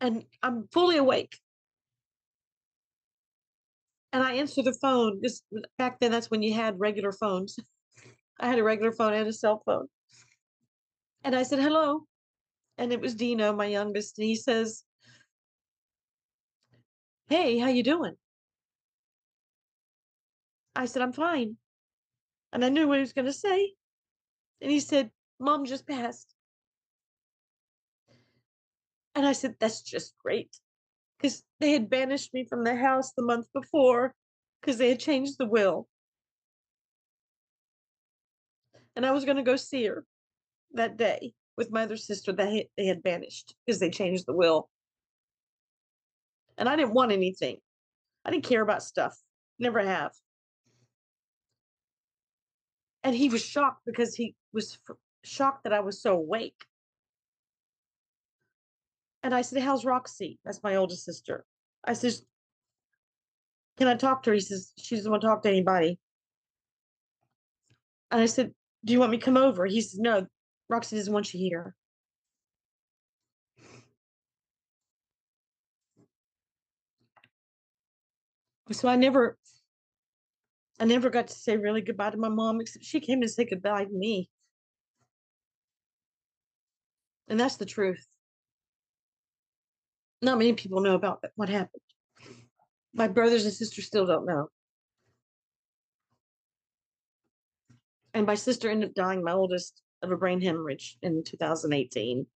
And 0.00 0.24
I'm 0.42 0.68
fully 0.72 0.96
awake. 0.96 1.38
And 4.12 4.22
I 4.22 4.34
answer 4.34 4.62
the 4.62 4.72
phone. 4.80 5.20
This 5.20 5.42
back 5.78 6.00
then 6.00 6.10
that's 6.10 6.30
when 6.30 6.42
you 6.42 6.54
had 6.54 6.80
regular 6.80 7.12
phones. 7.12 7.58
I 8.40 8.48
had 8.48 8.58
a 8.58 8.64
regular 8.64 8.92
phone 8.92 9.12
and 9.12 9.28
a 9.28 9.32
cell 9.32 9.62
phone. 9.66 9.86
And 11.22 11.36
I 11.36 11.42
said, 11.42 11.60
hello. 11.60 12.06
And 12.78 12.92
it 12.92 13.00
was 13.00 13.14
Dino, 13.14 13.52
my 13.52 13.66
youngest, 13.66 14.18
and 14.18 14.26
he 14.26 14.34
says, 14.34 14.84
Hey, 17.28 17.58
how 17.58 17.68
you 17.68 17.82
doing? 17.82 18.16
I 20.74 20.86
said, 20.86 21.02
I'm 21.02 21.12
fine. 21.12 21.56
And 22.52 22.64
I 22.64 22.68
knew 22.68 22.88
what 22.88 22.96
he 22.96 23.00
was 23.00 23.12
going 23.12 23.26
to 23.26 23.32
say. 23.32 23.72
And 24.60 24.70
he 24.70 24.80
said, 24.80 25.10
Mom 25.38 25.64
just 25.64 25.86
passed. 25.86 26.34
And 29.14 29.26
I 29.26 29.32
said, 29.32 29.56
That's 29.58 29.82
just 29.82 30.14
great. 30.22 30.56
Because 31.18 31.42
they 31.58 31.72
had 31.72 31.90
banished 31.90 32.32
me 32.32 32.46
from 32.48 32.64
the 32.64 32.74
house 32.74 33.12
the 33.12 33.22
month 33.22 33.46
before 33.52 34.14
because 34.60 34.78
they 34.78 34.88
had 34.88 35.00
changed 35.00 35.36
the 35.38 35.46
will. 35.46 35.88
And 38.96 39.04
I 39.04 39.12
was 39.12 39.24
going 39.24 39.36
to 39.36 39.42
go 39.42 39.56
see 39.56 39.86
her 39.86 40.04
that 40.72 40.96
day 40.96 41.34
with 41.56 41.70
my 41.70 41.82
other 41.82 41.96
sister 41.96 42.32
that 42.32 42.66
they 42.76 42.86
had 42.86 43.02
banished 43.02 43.54
because 43.64 43.80
they 43.80 43.90
changed 43.90 44.24
the 44.26 44.34
will. 44.34 44.68
And 46.56 46.68
I 46.68 46.76
didn't 46.76 46.94
want 46.94 47.12
anything. 47.12 47.58
I 48.24 48.30
didn't 48.30 48.44
care 48.44 48.62
about 48.62 48.82
stuff. 48.82 49.16
Never 49.58 49.80
have. 49.80 50.12
And 53.02 53.14
he 53.14 53.28
was 53.28 53.44
shocked 53.44 53.82
because 53.86 54.14
he 54.14 54.34
was 54.52 54.78
f- 54.88 54.96
shocked 55.24 55.64
that 55.64 55.72
I 55.72 55.80
was 55.80 56.02
so 56.02 56.14
awake. 56.16 56.64
And 59.22 59.34
I 59.34 59.42
said, 59.42 59.62
How's 59.62 59.84
Roxy? 59.84 60.38
That's 60.44 60.62
my 60.62 60.76
oldest 60.76 61.04
sister. 61.04 61.44
I 61.84 61.94
said, 61.94 62.14
Can 63.78 63.88
I 63.88 63.94
talk 63.94 64.22
to 64.22 64.30
her? 64.30 64.34
He 64.34 64.40
says, 64.40 64.72
She 64.78 64.96
doesn't 64.96 65.10
want 65.10 65.22
to 65.22 65.28
talk 65.28 65.42
to 65.42 65.48
anybody. 65.48 65.98
And 68.10 68.20
I 68.20 68.26
said, 68.26 68.52
Do 68.84 68.92
you 68.92 68.98
want 68.98 69.12
me 69.12 69.18
to 69.18 69.24
come 69.24 69.36
over? 69.36 69.66
He 69.66 69.80
says, 69.80 69.98
No, 69.98 70.26
Roxy 70.68 70.96
doesn't 70.96 71.12
want 71.12 71.32
you 71.32 71.40
here. 71.40 71.74
So 78.72 78.88
I 78.88 78.96
never 78.96 79.36
I 80.80 80.86
never 80.86 81.10
got 81.10 81.28
to 81.28 81.34
say 81.34 81.58
really 81.58 81.82
goodbye 81.82 82.10
to 82.10 82.16
my 82.16 82.30
mom, 82.30 82.58
except 82.60 82.86
she 82.86 83.00
came 83.00 83.20
to 83.20 83.28
say 83.28 83.44
goodbye 83.44 83.84
to 83.84 83.92
me. 83.92 84.30
And 87.28 87.38
that's 87.38 87.56
the 87.56 87.66
truth. 87.66 88.04
Not 90.22 90.38
many 90.38 90.54
people 90.54 90.80
know 90.80 90.94
about 90.94 91.22
what 91.36 91.50
happened. 91.50 91.82
My 92.94 93.08
brothers 93.08 93.44
and 93.44 93.52
sisters 93.52 93.86
still 93.86 94.06
don't 94.06 94.24
know. 94.24 94.48
And 98.14 98.26
my 98.26 98.34
sister 98.34 98.70
ended 98.70 98.88
up 98.88 98.94
dying, 98.94 99.22
my 99.22 99.32
oldest, 99.32 99.82
of 100.02 100.10
a 100.10 100.16
brain 100.16 100.40
hemorrhage 100.40 100.96
in 101.02 101.22
2018. 101.24 102.26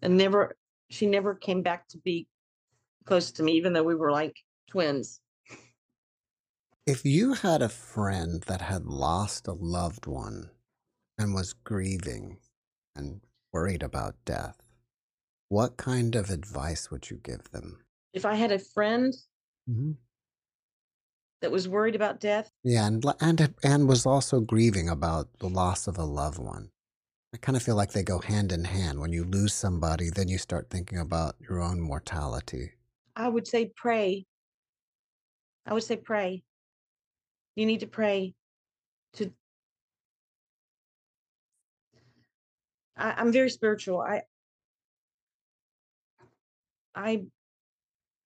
And 0.00 0.16
never, 0.16 0.56
she 0.88 1.06
never 1.06 1.34
came 1.34 1.62
back 1.62 1.86
to 1.88 1.98
be 1.98 2.26
close 3.04 3.30
to 3.32 3.42
me, 3.42 3.52
even 3.52 3.74
though 3.74 3.84
we 3.84 3.94
were 3.94 4.10
like 4.10 4.34
twins. 4.70 5.20
If 6.86 7.04
you 7.04 7.34
had 7.34 7.60
a 7.60 7.68
friend 7.68 8.42
that 8.44 8.62
had 8.62 8.86
lost 8.86 9.46
a 9.46 9.52
loved 9.52 10.06
one 10.06 10.52
and 11.18 11.34
was 11.34 11.52
grieving 11.52 12.40
and 12.96 13.22
worried 13.52 13.82
about 13.82 14.24
death, 14.24 14.60
what 15.48 15.76
kind 15.78 16.16
of 16.16 16.30
advice 16.30 16.90
would 16.90 17.10
you 17.10 17.18
give 17.18 17.50
them? 17.52 17.84
If 18.12 18.24
I 18.24 18.34
had 18.34 18.50
a 18.50 18.58
friend 18.58 19.14
Mm-hmm. 19.68 19.92
that 21.40 21.50
was 21.50 21.68
worried 21.68 21.94
about 21.94 22.20
death, 22.20 22.50
Yeah, 22.62 22.86
and 22.86 23.02
and 23.20 23.54
and 23.62 23.88
was 23.88 24.04
also 24.04 24.40
grieving 24.40 24.90
about 24.90 25.38
the 25.38 25.48
loss 25.48 25.86
of 25.86 25.96
a 25.96 26.04
loved 26.04 26.38
one. 26.38 26.70
I 27.34 27.38
kind 27.38 27.56
of 27.56 27.62
feel 27.62 27.76
like 27.76 27.92
they 27.92 28.02
go 28.04 28.20
hand 28.20 28.52
in 28.52 28.64
hand. 28.64 29.00
When 29.00 29.12
you 29.12 29.24
lose 29.24 29.54
somebody, 29.54 30.10
then 30.10 30.28
you 30.28 30.38
start 30.38 30.70
thinking 30.70 30.98
about 30.98 31.36
your 31.40 31.62
own 31.62 31.80
mortality. 31.80 32.74
I 33.16 33.28
would 33.28 33.48
say 33.48 33.66
pray. 33.74 34.26
I 35.66 35.74
would 35.74 35.82
say 35.84 35.96
pray. 35.96 36.44
You 37.56 37.66
need 37.66 37.80
to 37.80 37.86
pray 37.86 38.34
to 39.14 39.32
I, 42.96 43.14
I'm 43.16 43.32
very 43.32 43.50
spiritual. 43.50 44.00
I 44.00 44.22
I 46.94 47.24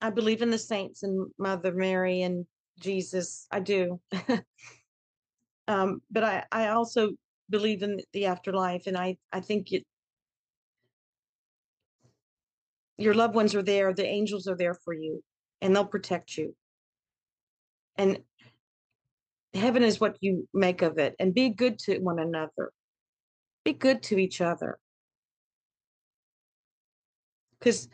I 0.00 0.10
believe 0.10 0.42
in 0.42 0.50
the 0.50 0.58
saints 0.58 1.02
and 1.02 1.30
Mother 1.38 1.72
Mary 1.72 2.22
and 2.22 2.46
Jesus. 2.78 3.46
I 3.50 3.60
do. 3.60 4.00
um, 5.68 6.02
but 6.10 6.24
I, 6.24 6.44
I 6.50 6.68
also 6.68 7.10
believe 7.50 7.82
in 7.82 8.00
the 8.12 8.26
afterlife 8.26 8.86
and 8.86 8.96
I, 8.96 9.16
I 9.32 9.40
think 9.40 9.72
it 9.72 9.84
your 12.96 13.14
loved 13.14 13.34
ones 13.34 13.54
are 13.54 13.62
there, 13.62 13.94
the 13.94 14.06
angels 14.06 14.46
are 14.46 14.56
there 14.56 14.74
for 14.74 14.92
you, 14.92 15.24
and 15.62 15.74
they'll 15.74 15.86
protect 15.86 16.36
you. 16.36 16.54
And 17.96 18.18
heaven 19.54 19.82
is 19.82 20.00
what 20.00 20.16
you 20.20 20.48
make 20.54 20.82
of 20.82 20.98
it, 20.98 21.14
and 21.18 21.34
be 21.34 21.50
good 21.50 21.78
to 21.80 21.98
one 21.98 22.18
another. 22.18 22.72
Be 23.64 23.72
good 23.72 24.02
to 24.04 24.18
each 24.18 24.40
other. 24.40 24.78
Because, 27.58 27.88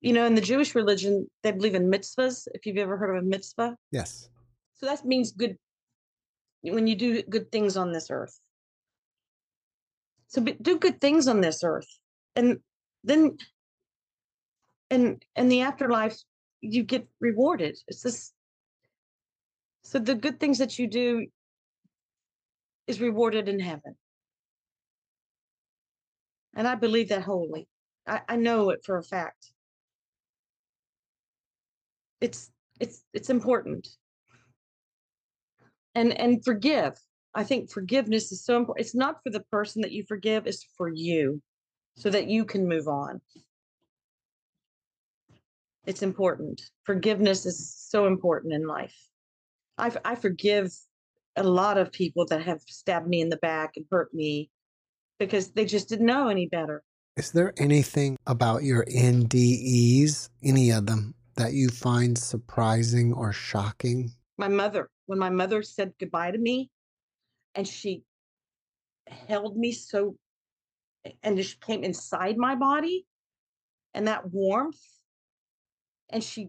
you 0.00 0.12
know, 0.12 0.26
in 0.26 0.34
the 0.34 0.40
Jewish 0.40 0.74
religion, 0.74 1.30
they 1.42 1.52
believe 1.52 1.74
in 1.74 1.90
mitzvahs, 1.90 2.46
if 2.52 2.66
you've 2.66 2.76
ever 2.76 2.98
heard 2.98 3.16
of 3.16 3.22
a 3.22 3.26
mitzvah. 3.26 3.76
Yes. 3.92 4.28
So 4.74 4.86
that 4.86 5.04
means 5.06 5.32
good 5.32 5.56
when 6.62 6.86
you 6.86 6.96
do 6.96 7.22
good 7.22 7.50
things 7.50 7.76
on 7.76 7.92
this 7.92 8.10
earth. 8.10 8.38
So 10.28 10.42
be, 10.42 10.52
do 10.60 10.78
good 10.78 11.00
things 11.00 11.28
on 11.28 11.40
this 11.40 11.62
earth, 11.64 11.88
and 12.34 12.58
then, 13.04 13.38
and 14.90 15.24
in 15.36 15.48
the 15.48 15.62
afterlife, 15.62 16.18
you 16.60 16.82
get 16.82 17.06
rewarded. 17.20 17.78
It's 17.86 18.02
this. 18.02 18.33
So 19.84 19.98
the 19.98 20.14
good 20.14 20.40
things 20.40 20.58
that 20.58 20.78
you 20.78 20.88
do 20.88 21.26
is 22.86 23.00
rewarded 23.00 23.48
in 23.48 23.60
heaven, 23.60 23.94
and 26.54 26.66
I 26.66 26.74
believe 26.74 27.10
that 27.10 27.22
wholly. 27.22 27.68
I, 28.06 28.22
I 28.28 28.36
know 28.36 28.70
it 28.70 28.80
for 28.84 28.96
a 28.96 29.02
fact. 29.02 29.52
It's 32.20 32.50
it's 32.80 33.04
it's 33.12 33.28
important. 33.28 33.86
And 35.94 36.18
and 36.18 36.42
forgive. 36.42 36.98
I 37.34 37.44
think 37.44 37.70
forgiveness 37.70 38.32
is 38.32 38.44
so 38.44 38.56
important 38.56 38.86
it's 38.86 38.94
not 38.94 39.22
for 39.22 39.30
the 39.30 39.40
person 39.40 39.82
that 39.82 39.92
you 39.92 40.04
forgive 40.06 40.46
it's 40.46 40.66
for 40.78 40.88
you 40.88 41.42
so 41.96 42.08
that 42.08 42.28
you 42.28 42.44
can 42.44 42.66
move 42.66 42.88
on. 42.88 43.20
It's 45.84 46.02
important. 46.02 46.62
Forgiveness 46.84 47.44
is 47.44 47.74
so 47.76 48.06
important 48.06 48.54
in 48.54 48.66
life 48.66 48.96
i, 49.78 49.92
I 50.04 50.14
forgive 50.14 50.72
a 51.36 51.42
lot 51.42 51.78
of 51.78 51.90
people 51.92 52.26
that 52.26 52.42
have 52.42 52.60
stabbed 52.66 53.08
me 53.08 53.20
in 53.20 53.28
the 53.28 53.36
back 53.38 53.72
and 53.76 53.84
hurt 53.90 54.12
me 54.14 54.50
because 55.18 55.52
they 55.52 55.64
just 55.64 55.88
didn't 55.88 56.06
know 56.06 56.28
any 56.28 56.46
better 56.46 56.82
Is 57.16 57.32
there 57.32 57.52
anything 57.58 58.16
about 58.26 58.62
your 58.64 58.84
NDEs, 58.86 60.30
any 60.42 60.70
of 60.70 60.86
them, 60.86 61.14
that 61.36 61.52
you 61.52 61.68
find 61.68 62.16
surprising 62.18 63.12
or 63.12 63.32
shocking? 63.32 64.12
my 64.36 64.48
mother 64.48 64.90
when 65.06 65.18
my 65.18 65.30
mother 65.30 65.62
said 65.62 65.92
goodbye 65.98 66.30
to 66.30 66.38
me 66.38 66.70
and 67.54 67.66
she 67.68 68.02
held 69.06 69.56
me 69.56 69.72
so 69.72 70.16
and 71.22 71.42
she 71.44 71.56
came 71.58 71.84
inside 71.84 72.36
my 72.36 72.54
body 72.54 73.06
and 73.92 74.08
that 74.08 74.28
warmth 74.30 74.80
and 76.10 76.22
she 76.22 76.48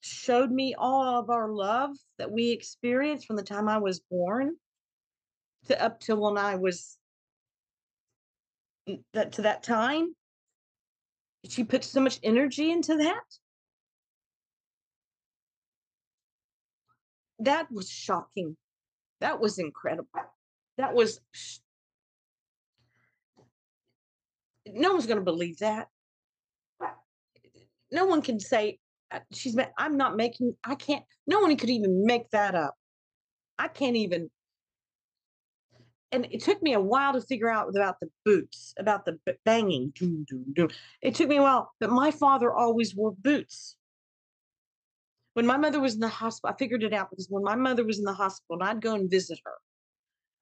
showed 0.00 0.50
me 0.50 0.74
all 0.76 1.20
of 1.20 1.30
our 1.30 1.48
love 1.48 1.96
that 2.18 2.30
we 2.30 2.50
experienced 2.50 3.26
from 3.26 3.36
the 3.36 3.42
time 3.42 3.68
I 3.68 3.78
was 3.78 4.00
born 4.00 4.56
to 5.66 5.82
up 5.82 6.00
till 6.00 6.20
when 6.20 6.38
I 6.38 6.56
was 6.56 6.96
that 9.12 9.32
to 9.32 9.42
that 9.42 9.62
time. 9.62 10.14
She 11.48 11.64
put 11.64 11.84
so 11.84 12.00
much 12.00 12.18
energy 12.22 12.70
into 12.70 12.96
that. 12.96 13.22
That 17.38 17.70
was 17.70 17.88
shocking. 17.88 18.56
That 19.20 19.40
was 19.40 19.58
incredible. 19.58 20.08
That 20.76 20.94
was 20.94 21.20
no 24.66 24.92
one's 24.92 25.06
going 25.06 25.18
to 25.18 25.24
believe 25.24 25.58
that. 25.58 25.88
No 27.92 28.06
one 28.06 28.22
can 28.22 28.38
say 28.38 28.79
Uh, 29.12 29.18
she's 29.32 29.56
ma- 29.56 29.64
i'm 29.76 29.96
not 29.96 30.16
making 30.16 30.54
i 30.64 30.74
can't 30.74 31.04
no 31.26 31.40
one 31.40 31.56
could 31.56 31.70
even 31.70 32.04
make 32.04 32.28
that 32.30 32.54
up. 32.54 32.74
I 33.58 33.68
can't 33.68 33.96
even 33.96 34.30
and 36.12 36.26
it 36.30 36.42
took 36.42 36.62
me 36.62 36.72
a 36.72 36.80
while 36.80 37.12
to 37.12 37.20
figure 37.20 37.48
out 37.48 37.68
about 37.68 38.00
the 38.00 38.08
boots 38.24 38.74
about 38.78 39.04
the 39.04 39.18
banging 39.44 39.92
it 41.02 41.14
took 41.14 41.28
me 41.28 41.36
a 41.36 41.42
while 41.42 41.72
but 41.80 41.90
my 41.90 42.10
father 42.10 42.52
always 42.52 42.94
wore 42.94 43.12
boots. 43.12 43.76
When 45.34 45.46
my 45.46 45.56
mother 45.56 45.80
was 45.80 45.94
in 45.94 46.00
the 46.00 46.08
hospital 46.08 46.54
i 46.54 46.58
figured 46.58 46.82
it 46.82 46.92
out 46.92 47.10
because 47.10 47.28
when 47.28 47.44
my 47.44 47.56
mother 47.56 47.84
was 47.84 47.98
in 47.98 48.04
the 48.04 48.12
hospital 48.12 48.60
and 48.60 48.68
i'd 48.68 48.82
go 48.82 48.94
and 48.94 49.10
visit 49.10 49.38
her 49.44 49.54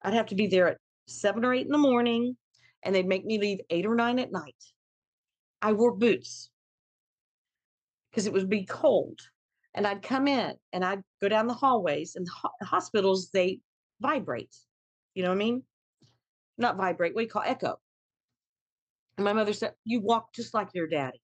i'd 0.03 0.13
have 0.13 0.27
to 0.27 0.35
be 0.35 0.47
there 0.47 0.67
at 0.67 0.77
seven 1.07 1.43
or 1.43 1.53
eight 1.53 1.65
in 1.65 1.71
the 1.71 1.77
morning 1.77 2.37
and 2.83 2.95
they'd 2.95 3.07
make 3.07 3.25
me 3.25 3.39
leave 3.39 3.59
eight 3.69 3.85
or 3.85 3.95
nine 3.95 4.19
at 4.19 4.31
night. 4.31 4.55
I 5.61 5.73
wore 5.73 5.95
boots 5.95 6.49
because 8.11 8.25
it 8.27 8.33
would 8.33 8.49
be 8.49 8.65
cold. 8.65 9.19
And 9.73 9.85
I'd 9.85 10.01
come 10.01 10.27
in 10.27 10.55
and 10.73 10.83
I'd 10.83 11.03
go 11.21 11.29
down 11.29 11.47
the 11.47 11.53
hallways 11.53 12.15
and 12.15 12.27
ho- 12.27 12.51
hospitals, 12.63 13.29
they 13.31 13.59
vibrate. 14.01 14.55
You 15.13 15.23
know 15.23 15.29
what 15.29 15.35
I 15.35 15.39
mean? 15.39 15.63
Not 16.57 16.77
vibrate, 16.77 17.13
what 17.13 17.21
do 17.21 17.25
you 17.25 17.31
call 17.31 17.43
echo? 17.45 17.79
And 19.17 19.25
my 19.25 19.33
mother 19.33 19.53
said, 19.53 19.73
You 19.85 20.01
walk 20.01 20.33
just 20.33 20.53
like 20.53 20.69
your 20.73 20.87
daddy. 20.87 21.21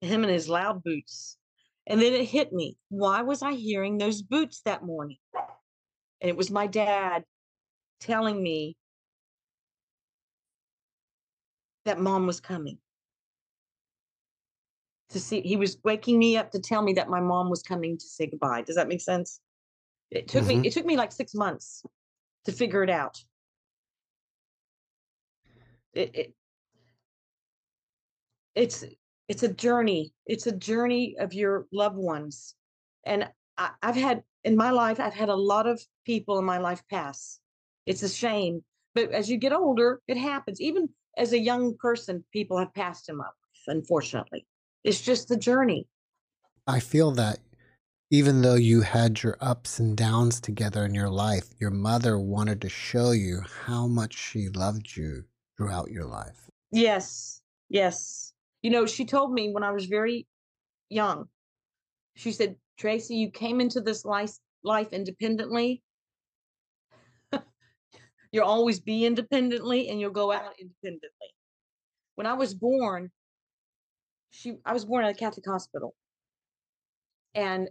Him 0.00 0.22
and 0.24 0.32
his 0.32 0.48
loud 0.48 0.82
boots. 0.82 1.36
And 1.86 2.00
then 2.00 2.14
it 2.14 2.24
hit 2.24 2.52
me. 2.52 2.76
Why 2.88 3.22
was 3.22 3.42
I 3.42 3.52
hearing 3.52 3.98
those 3.98 4.22
boots 4.22 4.62
that 4.64 4.84
morning? 4.84 5.18
And 6.20 6.30
it 6.30 6.36
was 6.36 6.50
my 6.50 6.66
dad 6.66 7.24
telling 8.00 8.42
me 8.42 8.76
that 11.84 12.00
mom 12.00 12.26
was 12.26 12.40
coming 12.40 12.78
to 15.10 15.20
see 15.20 15.40
he 15.40 15.56
was 15.56 15.78
waking 15.84 16.18
me 16.18 16.36
up 16.36 16.50
to 16.50 16.58
tell 16.58 16.82
me 16.82 16.92
that 16.94 17.08
my 17.08 17.20
mom 17.20 17.50
was 17.50 17.62
coming 17.62 17.96
to 17.96 18.06
say 18.06 18.26
goodbye 18.26 18.62
does 18.62 18.76
that 18.76 18.88
make 18.88 19.00
sense 19.00 19.40
it 20.10 20.28
took 20.28 20.44
me 20.46 20.56
Mhm. 20.56 20.66
it 20.66 20.72
took 20.72 20.86
me 20.86 20.96
like 20.96 21.12
six 21.12 21.34
months 21.34 21.84
to 22.44 22.52
figure 22.52 22.82
it 22.82 22.90
out 22.90 23.22
it, 25.92 26.14
it 26.14 26.34
it's 28.54 28.84
it's 29.28 29.42
a 29.42 29.52
journey. 29.52 30.12
It's 30.26 30.46
a 30.46 30.52
journey 30.52 31.16
of 31.18 31.32
your 31.32 31.66
loved 31.72 31.96
ones. 31.96 32.54
And 33.06 33.28
I, 33.56 33.70
I've 33.82 33.96
had 33.96 34.22
in 34.44 34.56
my 34.56 34.70
life, 34.70 35.00
I've 35.00 35.14
had 35.14 35.30
a 35.30 35.34
lot 35.34 35.66
of 35.66 35.80
people 36.04 36.38
in 36.38 36.44
my 36.44 36.58
life 36.58 36.82
pass. 36.90 37.40
It's 37.86 38.02
a 38.02 38.08
shame. 38.08 38.62
But 38.94 39.12
as 39.12 39.30
you 39.30 39.38
get 39.38 39.52
older, 39.52 40.02
it 40.06 40.18
happens. 40.18 40.60
Even 40.60 40.90
as 41.16 41.32
a 41.32 41.38
young 41.38 41.76
person, 41.78 42.22
people 42.32 42.58
have 42.58 42.74
passed 42.74 43.10
my 43.10 43.24
life, 43.24 43.64
unfortunately. 43.66 44.46
It's 44.84 45.00
just 45.00 45.28
the 45.28 45.36
journey. 45.36 45.86
I 46.66 46.78
feel 46.78 47.10
that 47.12 47.38
even 48.10 48.42
though 48.42 48.54
you 48.54 48.82
had 48.82 49.22
your 49.22 49.36
ups 49.40 49.80
and 49.80 49.96
downs 49.96 50.40
together 50.40 50.84
in 50.84 50.94
your 50.94 51.08
life, 51.08 51.48
your 51.58 51.70
mother 51.70 52.18
wanted 52.18 52.60
to 52.60 52.68
show 52.68 53.10
you 53.12 53.40
how 53.64 53.86
much 53.86 54.14
she 54.14 54.48
loved 54.50 54.94
you 54.94 55.24
throughout 55.56 55.90
your 55.90 56.04
life. 56.04 56.50
Yes, 56.70 57.40
yes. 57.70 58.34
You 58.62 58.70
know, 58.70 58.86
she 58.86 59.04
told 59.04 59.32
me 59.32 59.52
when 59.52 59.64
I 59.64 59.72
was 59.72 59.86
very 59.86 60.26
young, 60.90 61.28
she 62.14 62.30
said, 62.30 62.56
Tracey, 62.78 63.16
you 63.16 63.30
came 63.30 63.60
into 63.60 63.80
this 63.80 64.04
life, 64.04 64.32
life 64.62 64.92
independently. 64.92 65.82
you'll 68.32 68.44
always 68.44 68.80
be 68.80 69.06
independently 69.06 69.88
and 69.88 70.00
you'll 70.00 70.10
go 70.10 70.30
out 70.30 70.52
independently. 70.60 71.10
When 72.16 72.26
I 72.26 72.34
was 72.34 72.54
born, 72.54 73.10
she 74.34 74.56
I 74.64 74.72
was 74.72 74.84
born 74.84 75.04
at 75.04 75.10
a 75.12 75.14
Catholic 75.14 75.46
hospital. 75.46 75.94
And 77.34 77.68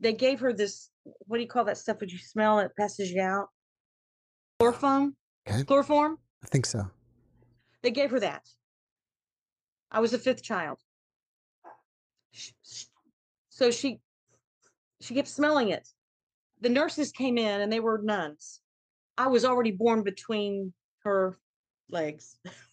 they 0.00 0.12
gave 0.12 0.40
her 0.40 0.52
this 0.52 0.90
what 1.26 1.36
do 1.36 1.42
you 1.42 1.48
call 1.48 1.64
that 1.64 1.78
stuff 1.78 2.00
when 2.00 2.08
you 2.08 2.18
smell 2.18 2.58
it 2.58 2.72
passes 2.76 3.10
you 3.10 3.22
out? 3.22 3.48
Chloroform? 4.58 5.16
Okay. 5.48 5.64
Chloroform? 5.64 6.18
I 6.44 6.48
think 6.48 6.66
so. 6.66 6.90
They 7.82 7.90
gave 7.90 8.10
her 8.10 8.20
that. 8.20 8.48
I 9.90 10.00
was 10.00 10.10
the 10.10 10.18
fifth 10.18 10.42
child. 10.42 10.78
So 13.48 13.70
she 13.70 14.00
she 15.00 15.14
kept 15.14 15.28
smelling 15.28 15.70
it. 15.70 15.88
The 16.60 16.68
nurses 16.68 17.12
came 17.12 17.38
in 17.38 17.60
and 17.60 17.72
they 17.72 17.80
were 17.80 18.00
nuns. 18.02 18.60
I 19.16 19.28
was 19.28 19.44
already 19.44 19.70
born 19.70 20.02
between 20.02 20.72
her 21.04 21.38
legs. 21.88 22.36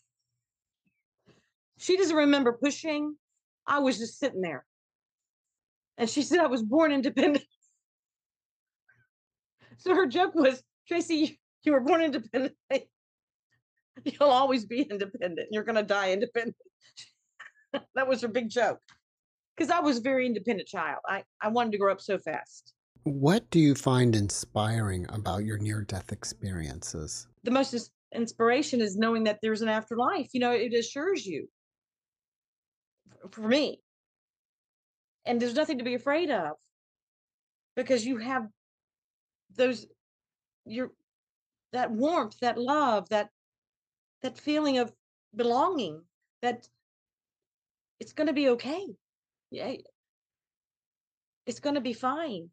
she 1.78 1.98
doesn't 1.98 2.16
remember 2.16 2.54
pushing. 2.54 3.16
I 3.66 3.80
was 3.80 3.98
just 3.98 4.20
sitting 4.20 4.42
there. 4.42 4.66
And 5.98 6.10
she 6.10 6.22
said 6.22 6.40
I 6.40 6.48
was 6.48 6.64
born 6.64 6.92
independent. 6.92 7.46
so 9.78 9.96
her 9.96 10.06
joke 10.06 10.36
was, 10.36 10.62
Tracey, 10.88 11.40
you 11.64 11.72
were 11.72 11.82
born 11.82 12.02
independent. 12.02 12.56
You'll 14.04 14.30
always 14.30 14.66
be 14.66 14.82
independent. 14.82 15.50
You're 15.52 15.64
going 15.64 15.76
to 15.76 15.84
die 15.84 16.12
independent. 16.12 16.56
that 17.96 18.08
was 18.08 18.22
her 18.22 18.28
big 18.28 18.50
joke. 18.50 18.80
Because 19.56 19.72
I 19.72 19.80
was 19.80 19.98
a 19.98 20.02
very 20.02 20.28
independent 20.28 20.68
child. 20.68 21.00
I, 21.08 21.24
I 21.42 21.48
wanted 21.50 21.72
to 21.72 21.78
grow 21.80 21.92
up 21.92 22.02
so 22.02 22.20
fast. 22.20 22.74
What 23.04 23.50
do 23.50 23.60
you 23.60 23.74
find 23.74 24.16
inspiring 24.16 25.08
about 25.10 25.46
your 25.46 25.58
near 25.58 25.82
death 25.82 26.12
experiences? 26.12 27.28
The 27.44 27.52
most 27.52 27.92
inspiration 28.14 28.82
is 28.82 28.98
knowing 28.98 29.24
that 29.24 29.40
there's 29.42 29.62
an 29.62 29.70
afterlife. 29.70 30.30
You 30.34 30.42
know, 30.42 30.52
it 30.52 30.74
assures 30.74 31.26
you. 31.26 31.48
For 33.32 33.48
me, 33.48 33.80
and 35.26 35.42
there's 35.42 35.56
nothing 35.56 35.78
to 35.78 35.84
be 35.84 35.96
afraid 35.96 36.30
of. 36.32 36.54
Because 37.76 38.06
you 38.06 38.18
have 38.18 38.48
those 39.56 39.86
your 40.66 40.92
that 41.74 41.92
warmth 41.92 42.40
that 42.40 42.58
love 42.58 43.08
that 43.10 43.30
that 44.22 44.38
feeling 44.38 44.78
of 44.80 44.92
belonging 45.36 46.02
that 46.42 46.68
it's 48.00 48.14
going 48.14 48.28
to 48.28 48.34
be 48.34 48.50
okay. 48.50 48.86
Yeah. 49.52 49.74
It's 51.46 51.60
going 51.60 51.76
to 51.76 51.82
be 51.82 51.94
fine. 51.94 52.50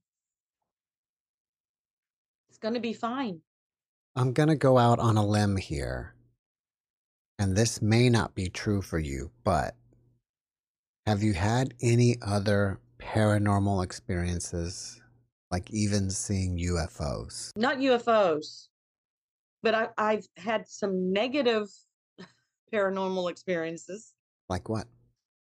It's 2.48 2.58
going 2.58 2.74
to 2.74 2.80
be 2.80 2.92
fine. 2.92 3.40
I'm 4.16 4.32
going 4.32 4.48
to 4.48 4.56
go 4.56 4.78
out 4.78 4.98
on 5.00 5.16
a 5.16 5.26
limb 5.26 5.56
here. 5.56 6.14
And 7.38 7.56
this 7.56 7.82
may 7.82 8.08
not 8.08 8.34
be 8.34 8.48
true 8.48 8.80
for 8.80 8.98
you 8.98 9.30
but 9.42 9.74
have 11.07 11.22
you 11.22 11.34
had 11.34 11.74
any 11.82 12.16
other 12.22 12.80
paranormal 12.98 13.84
experiences, 13.84 15.00
like 15.50 15.70
even 15.70 16.11
seeing 16.11 16.59
UFOs? 16.59 17.50
Not 17.57 17.78
UFOs, 17.78 18.68
but 19.62 19.74
I, 19.74 19.88
I've 19.98 20.26
had 20.36 20.66
some 20.66 21.12
negative 21.12 21.68
paranormal 22.72 23.30
experiences. 23.30 24.14
Like 24.48 24.68
what? 24.68 24.86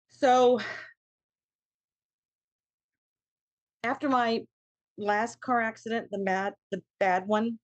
So, 0.10 0.60
after 3.84 4.10
my 4.10 4.42
last 4.98 5.40
car 5.40 5.62
accident, 5.62 6.08
the 6.12 6.20
bad, 6.20 6.54
the 6.72 6.82
bad 7.00 7.28
one, 7.28 7.60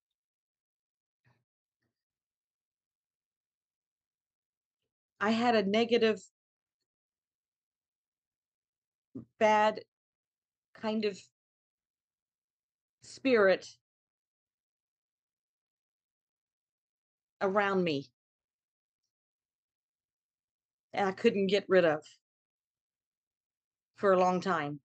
I 5.20 5.32
had 5.32 5.56
a 5.56 5.64
negative 5.64 6.22
bad 9.42 9.80
kind 10.80 11.04
of 11.04 11.18
spirit 13.02 13.68
around 17.42 17.84
me 17.84 18.06
and 20.94 21.10
I 21.10 21.12
couldn't 21.12 21.48
get 21.48 21.66
rid 21.68 21.86
of 21.86 22.04
for 23.96 24.14
a 24.14 24.20
long 24.20 24.42
time. 24.42 24.80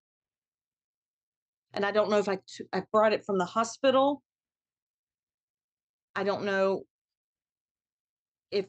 And 1.74 1.84
I 1.84 1.90
don't 1.90 2.08
know 2.08 2.18
if 2.18 2.28
I, 2.28 2.36
t- 2.36 2.64
I 2.72 2.82
brought 2.90 3.12
it 3.12 3.26
from 3.26 3.36
the 3.36 3.44
hospital. 3.44 4.22
I 6.14 6.24
don't 6.24 6.44
know 6.44 6.84
if 8.50 8.64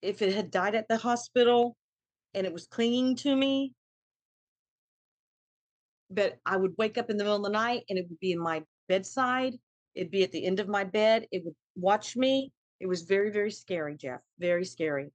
if 0.00 0.22
it 0.22 0.32
had 0.32 0.52
died 0.52 0.76
at 0.76 0.86
the 0.86 0.96
hospital 0.96 1.76
and 2.34 2.46
it 2.46 2.52
was 2.52 2.68
clinging 2.68 3.16
to 3.16 3.34
me 3.34 3.74
but 6.10 6.38
I 6.44 6.56
would 6.56 6.74
wake 6.76 6.98
up 6.98 7.08
in 7.08 7.16
the 7.16 7.24
middle 7.24 7.36
of 7.36 7.44
the 7.44 7.50
night 7.50 7.84
and 7.88 7.98
it 7.98 8.06
would 8.08 8.18
be 8.18 8.32
in 8.32 8.40
my 8.40 8.62
bedside. 8.88 9.54
It'd 9.94 10.10
be 10.10 10.24
at 10.24 10.32
the 10.32 10.44
end 10.44 10.60
of 10.60 10.68
my 10.68 10.84
bed. 10.84 11.26
It 11.30 11.44
would 11.44 11.54
watch 11.76 12.16
me. 12.16 12.52
It 12.80 12.86
was 12.86 13.02
very, 13.02 13.30
very 13.30 13.50
scary, 13.50 13.96
Jeff. 13.96 14.20
Very 14.38 14.64
scary. 14.64 15.12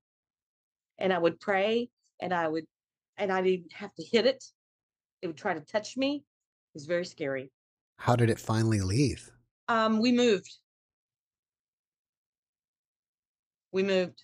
And 0.98 1.12
I 1.12 1.18
would 1.18 1.40
pray 1.40 1.90
and 2.22 2.34
I 2.34 2.48
would, 2.48 2.66
and 3.18 3.32
I 3.32 3.42
didn't 3.42 3.74
have 3.74 3.94
to 3.96 4.04
hit 4.04 4.26
it. 4.26 4.44
It 5.22 5.28
would 5.28 5.38
try 5.38 5.54
to 5.54 5.60
touch 5.60 5.98
me. 5.98 6.16
It 6.16 6.76
was 6.76 6.86
very 6.86 7.06
scary. 7.06 7.52
How 7.98 8.16
did 8.16 8.30
it 8.30 8.40
finally 8.40 8.82
leave? 8.82 9.30
Um, 9.68 10.00
we 10.00 10.12
moved. 10.12 10.58
We 13.72 13.84
moved. 13.84 14.24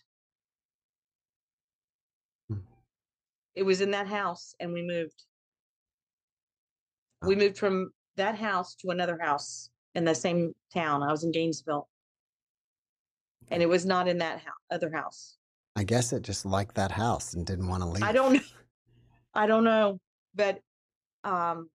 Hmm. 2.48 2.60
It 3.56 3.64
was 3.64 3.82
in 3.82 3.92
that 3.92 4.08
house 4.08 4.56
and 4.60 4.72
we 4.72 4.84
moved 4.84 5.24
we 7.22 7.36
moved 7.36 7.58
from 7.58 7.92
that 8.16 8.36
house 8.36 8.76
to 8.76 8.90
another 8.90 9.18
house 9.22 9.70
in 9.96 10.06
the 10.06 10.16
same 10.16 10.54
town. 10.74 11.04
I 11.04 11.12
was 11.12 11.24
in 11.24 11.32
Gainesville. 11.32 11.88
And 13.50 13.62
it 13.62 13.68
was 13.68 13.86
not 13.86 14.08
in 14.08 14.18
that 14.20 14.40
ho- 14.40 14.76
other 14.76 14.92
house. 14.92 15.38
I 15.76 15.84
guess 15.84 16.14
it 16.14 16.24
just 16.24 16.46
liked 16.46 16.76
that 16.76 16.92
house 16.92 17.34
and 17.34 17.46
didn't 17.46 17.68
want 17.68 17.84
to 17.84 17.90
leave. 17.90 18.04
I 18.04 18.12
don't 18.12 18.34
know. 18.34 18.40
I 19.34 19.48
don't 19.48 19.64
know. 19.64 20.00
But 20.36 20.60
um 21.24 21.70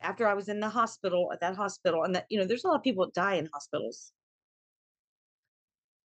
after 0.00 0.26
I 0.26 0.34
was 0.34 0.48
in 0.48 0.58
the 0.58 0.68
hospital 0.68 1.30
at 1.32 1.40
that 1.40 1.54
hospital, 1.54 2.02
and 2.02 2.14
that 2.16 2.26
you 2.28 2.38
know, 2.38 2.44
there's 2.44 2.64
a 2.64 2.68
lot 2.68 2.76
of 2.76 2.82
people 2.82 3.04
that 3.04 3.14
die 3.14 3.34
in 3.34 3.48
hospitals. 3.52 4.12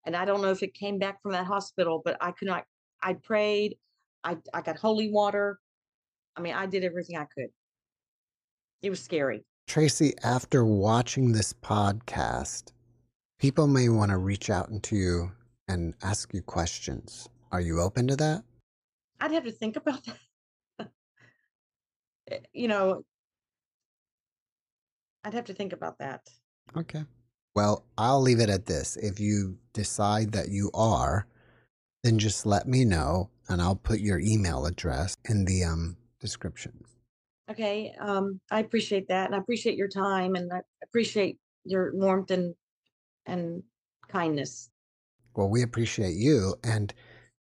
And 0.05 0.15
I 0.15 0.23
don't 0.23 0.41
know 0.41 0.51
if 0.51 0.63
it 0.63 0.73
came 0.73 0.99
back 0.99 1.21
from 1.21 1.31
that 1.31 1.45
hospital, 1.45 2.01
but 2.03 2.15
I 2.21 2.31
could 2.31 2.47
not 2.47 2.65
I 3.01 3.13
prayed, 3.13 3.77
I 4.23 4.37
I 4.53 4.61
got 4.61 4.77
holy 4.77 5.11
water. 5.11 5.59
I 6.35 6.41
mean, 6.41 6.53
I 6.53 6.65
did 6.65 6.83
everything 6.83 7.17
I 7.17 7.25
could. 7.25 7.49
It 8.81 8.89
was 8.89 9.03
scary. 9.03 9.43
Tracey, 9.67 10.13
after 10.23 10.63
watching 10.63 11.31
this 11.31 11.51
podcast, 11.51 12.71
people 13.39 13.67
may 13.67 13.89
want 13.89 14.11
to 14.11 14.17
reach 14.17 14.49
out 14.49 14.69
into 14.69 14.95
you 14.95 15.31
and 15.67 15.93
ask 16.03 16.33
you 16.33 16.41
questions. 16.41 17.27
Are 17.51 17.61
you 17.61 17.81
open 17.81 18.07
to 18.07 18.15
that? 18.15 18.43
I'd 19.19 19.31
have 19.31 19.43
to 19.45 19.51
think 19.51 19.75
about 19.75 20.05
that. 20.05 20.17
Eh, 22.29 22.39
you 22.51 22.67
know, 22.67 23.05
I'd 25.23 25.33
have 25.33 25.45
to 25.45 25.53
think 25.53 25.71
about 25.71 25.97
that. 25.99 26.29
Okay. 26.75 27.05
Well, 27.55 27.85
I'll 27.97 28.19
leave 28.21 28.41
it 28.41 28.49
at 28.49 28.65
this. 28.65 28.97
If 28.97 29.17
you 29.17 29.57
decide 29.71 30.33
that 30.33 30.49
you 30.49 30.69
are, 30.73 31.25
then 32.03 32.19
just 32.19 32.45
let 32.45 32.67
me 32.67 32.83
know 32.83 33.29
and 33.47 33.61
I'll 33.61 33.77
put 33.77 34.01
your 34.01 34.19
email 34.19 34.65
address 34.65 35.15
in 35.29 35.45
the 35.45 35.63
um, 35.63 35.95
description. 36.19 36.83
Okay, 37.49 37.93
um, 37.99 38.41
I 38.51 38.59
appreciate 38.59 39.07
that, 39.07 39.25
and 39.27 39.35
I 39.35 39.37
appreciate 39.39 39.77
your 39.77 39.87
time, 39.87 40.35
and 40.35 40.51
I 40.51 40.61
appreciate 40.83 41.39
your 41.63 41.93
warmth 41.95 42.29
and 42.31 42.55
and 43.25 43.63
kindness. 44.09 44.69
Well, 45.37 45.47
we 45.49 45.61
appreciate 45.61 46.17
you, 46.17 46.57
and 46.65 46.93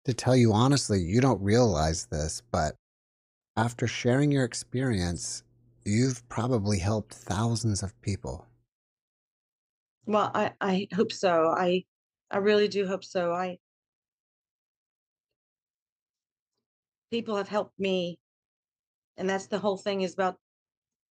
To 0.07 0.14
tell 0.14 0.34
you 0.36 0.55
honestly, 0.55 1.02
you 1.02 1.20
don't 1.20 1.42
realize 1.42 2.07
this, 2.07 2.40
but 2.40 2.74
after 3.57 3.86
sharing 3.86 4.32
your 4.32 4.44
experience, 4.44 5.44
you've 5.84 6.28
probably 6.28 6.80
helped 6.80 7.14
thousands 7.14 7.82
of 7.82 8.00
people. 8.02 8.48
Well, 10.07 10.30
I 10.34 10.55
I 10.62 10.88
hope 10.94 11.12
so. 11.12 11.50
I 11.50 11.84
I 12.30 12.38
really 12.38 12.68
do 12.68 12.86
hope 12.86 13.05
so. 13.05 13.32
I 13.32 13.59
people 17.11 17.36
have 17.36 17.48
helped 17.48 17.78
me, 17.78 18.18
and 19.16 19.28
that's 19.28 19.46
the 19.46 19.58
whole 19.58 19.76
thing 19.76 20.02
is 20.02 20.14
about 20.14 20.36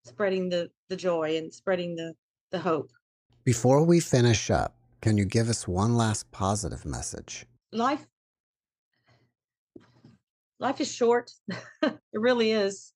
spreading 0.05 0.49
the 0.49 0.69
the 0.89 0.95
joy 0.95 1.37
and 1.37 1.53
spreading 1.53 1.95
the 1.95 2.13
the 2.51 2.59
hope. 2.59 2.89
Before 3.43 3.83
we 3.83 3.99
finish 3.99 4.49
up, 4.49 4.75
can 5.01 5.17
you 5.17 5.25
give 5.25 5.49
us 5.49 5.67
one 5.67 5.95
last 5.95 6.29
positive 6.31 6.85
message? 6.85 7.45
Life 7.71 8.05
life 10.59 10.81
is 10.81 10.93
short. 10.93 11.31
it 11.81 11.99
really 12.13 12.51
is. 12.51 12.93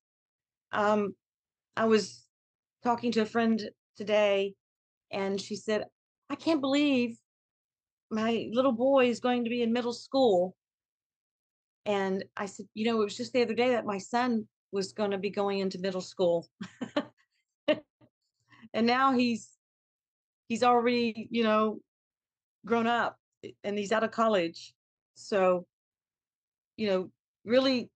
Um, 0.72 1.14
I 1.76 1.86
was 1.86 2.24
talking 2.82 3.12
to 3.12 3.22
a 3.22 3.26
friend 3.26 3.60
today, 3.96 4.54
and 5.10 5.40
she 5.40 5.56
said, 5.56 5.84
"I 6.30 6.36
can't 6.36 6.60
believe 6.60 7.18
my 8.10 8.48
little 8.52 8.72
boy 8.72 9.08
is 9.08 9.20
going 9.20 9.44
to 9.44 9.50
be 9.50 9.62
in 9.62 9.72
middle 9.72 9.92
school." 9.92 10.56
And 11.84 12.24
I 12.36 12.46
said, 12.46 12.66
"You 12.74 12.86
know, 12.86 13.00
it 13.00 13.04
was 13.04 13.16
just 13.16 13.32
the 13.32 13.42
other 13.42 13.54
day 13.54 13.70
that 13.70 13.86
my 13.86 13.98
son 13.98 14.48
was 14.72 14.92
going 14.92 15.12
to 15.12 15.18
be 15.18 15.30
going 15.30 15.60
into 15.60 15.78
middle 15.78 16.00
school, 16.00 16.48
and 17.68 18.86
now 18.86 19.12
he's 19.12 19.56
he's 20.48 20.62
already, 20.62 21.28
you 21.30 21.42
know, 21.42 21.80
grown 22.64 22.86
up 22.86 23.18
eh, 23.44 23.50
and 23.64 23.78
he's 23.78 23.92
out 23.92 24.04
of 24.04 24.10
college. 24.10 24.74
So, 25.14 25.66
you 26.76 26.88
know, 26.88 27.10
really 27.44 27.90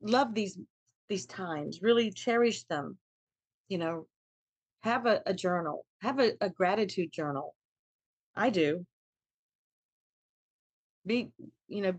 love 0.00 0.34
these 0.34 0.58
these 1.08 1.26
times, 1.26 1.80
really 1.82 2.10
cherish 2.10 2.64
them, 2.64 2.98
you 3.68 3.78
know, 3.78 4.06
have 4.82 5.06
a, 5.06 5.22
a 5.26 5.34
journal, 5.34 5.84
have 6.00 6.18
a, 6.18 6.32
a 6.40 6.50
gratitude 6.50 7.12
journal. 7.12 7.54
I 8.34 8.50
do. 8.50 8.84
Be, 11.06 11.28
you 11.68 11.82
know, 11.82 11.94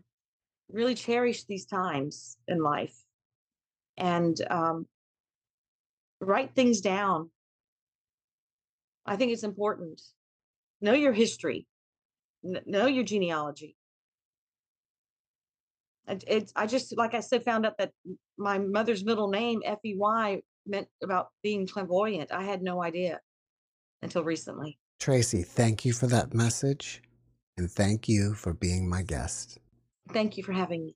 really 0.69 0.95
cherish 0.95 1.45
these 1.45 1.65
times 1.65 2.37
in 2.49 2.61
life 2.61 2.95
and 3.97 4.39
um, 4.49 4.87
write 6.21 6.53
things 6.55 6.81
down. 6.81 7.31
I 9.05 9.15
think 9.15 9.31
it's 9.31 9.43
important. 9.43 10.01
Know 10.81 10.93
your 10.93 11.13
history, 11.13 11.65
N- 12.45 12.61
know 12.65 12.87
your 12.87 13.03
genealogy. 13.03 13.75
It's, 16.07 16.53
I 16.55 16.67
just, 16.67 16.95
like 16.95 17.13
I 17.13 17.19
said, 17.19 17.43
found 17.43 17.65
out 17.65 17.77
that 17.79 17.91
my 18.37 18.57
mother's 18.59 19.03
middle 19.03 19.27
name, 19.27 19.61
F 19.65 19.79
E 19.83 19.95
Y, 19.97 20.41
meant 20.65 20.87
about 21.03 21.29
being 21.43 21.67
clairvoyant. 21.67 22.31
I 22.31 22.43
had 22.43 22.61
no 22.61 22.81
idea 22.81 23.19
until 24.01 24.23
recently. 24.23 24.77
Tracey, 24.99 25.43
thank 25.43 25.83
you 25.83 25.91
for 25.91 26.07
that 26.07 26.33
message, 26.33 27.01
and 27.57 27.69
thank 27.69 28.07
you 28.07 28.33
for 28.35 28.53
being 28.53 28.89
my 28.89 29.01
guest. 29.01 29.59
Thank 30.13 30.37
you 30.37 30.43
for 30.43 30.53
having 30.53 30.85
me. 30.85 30.95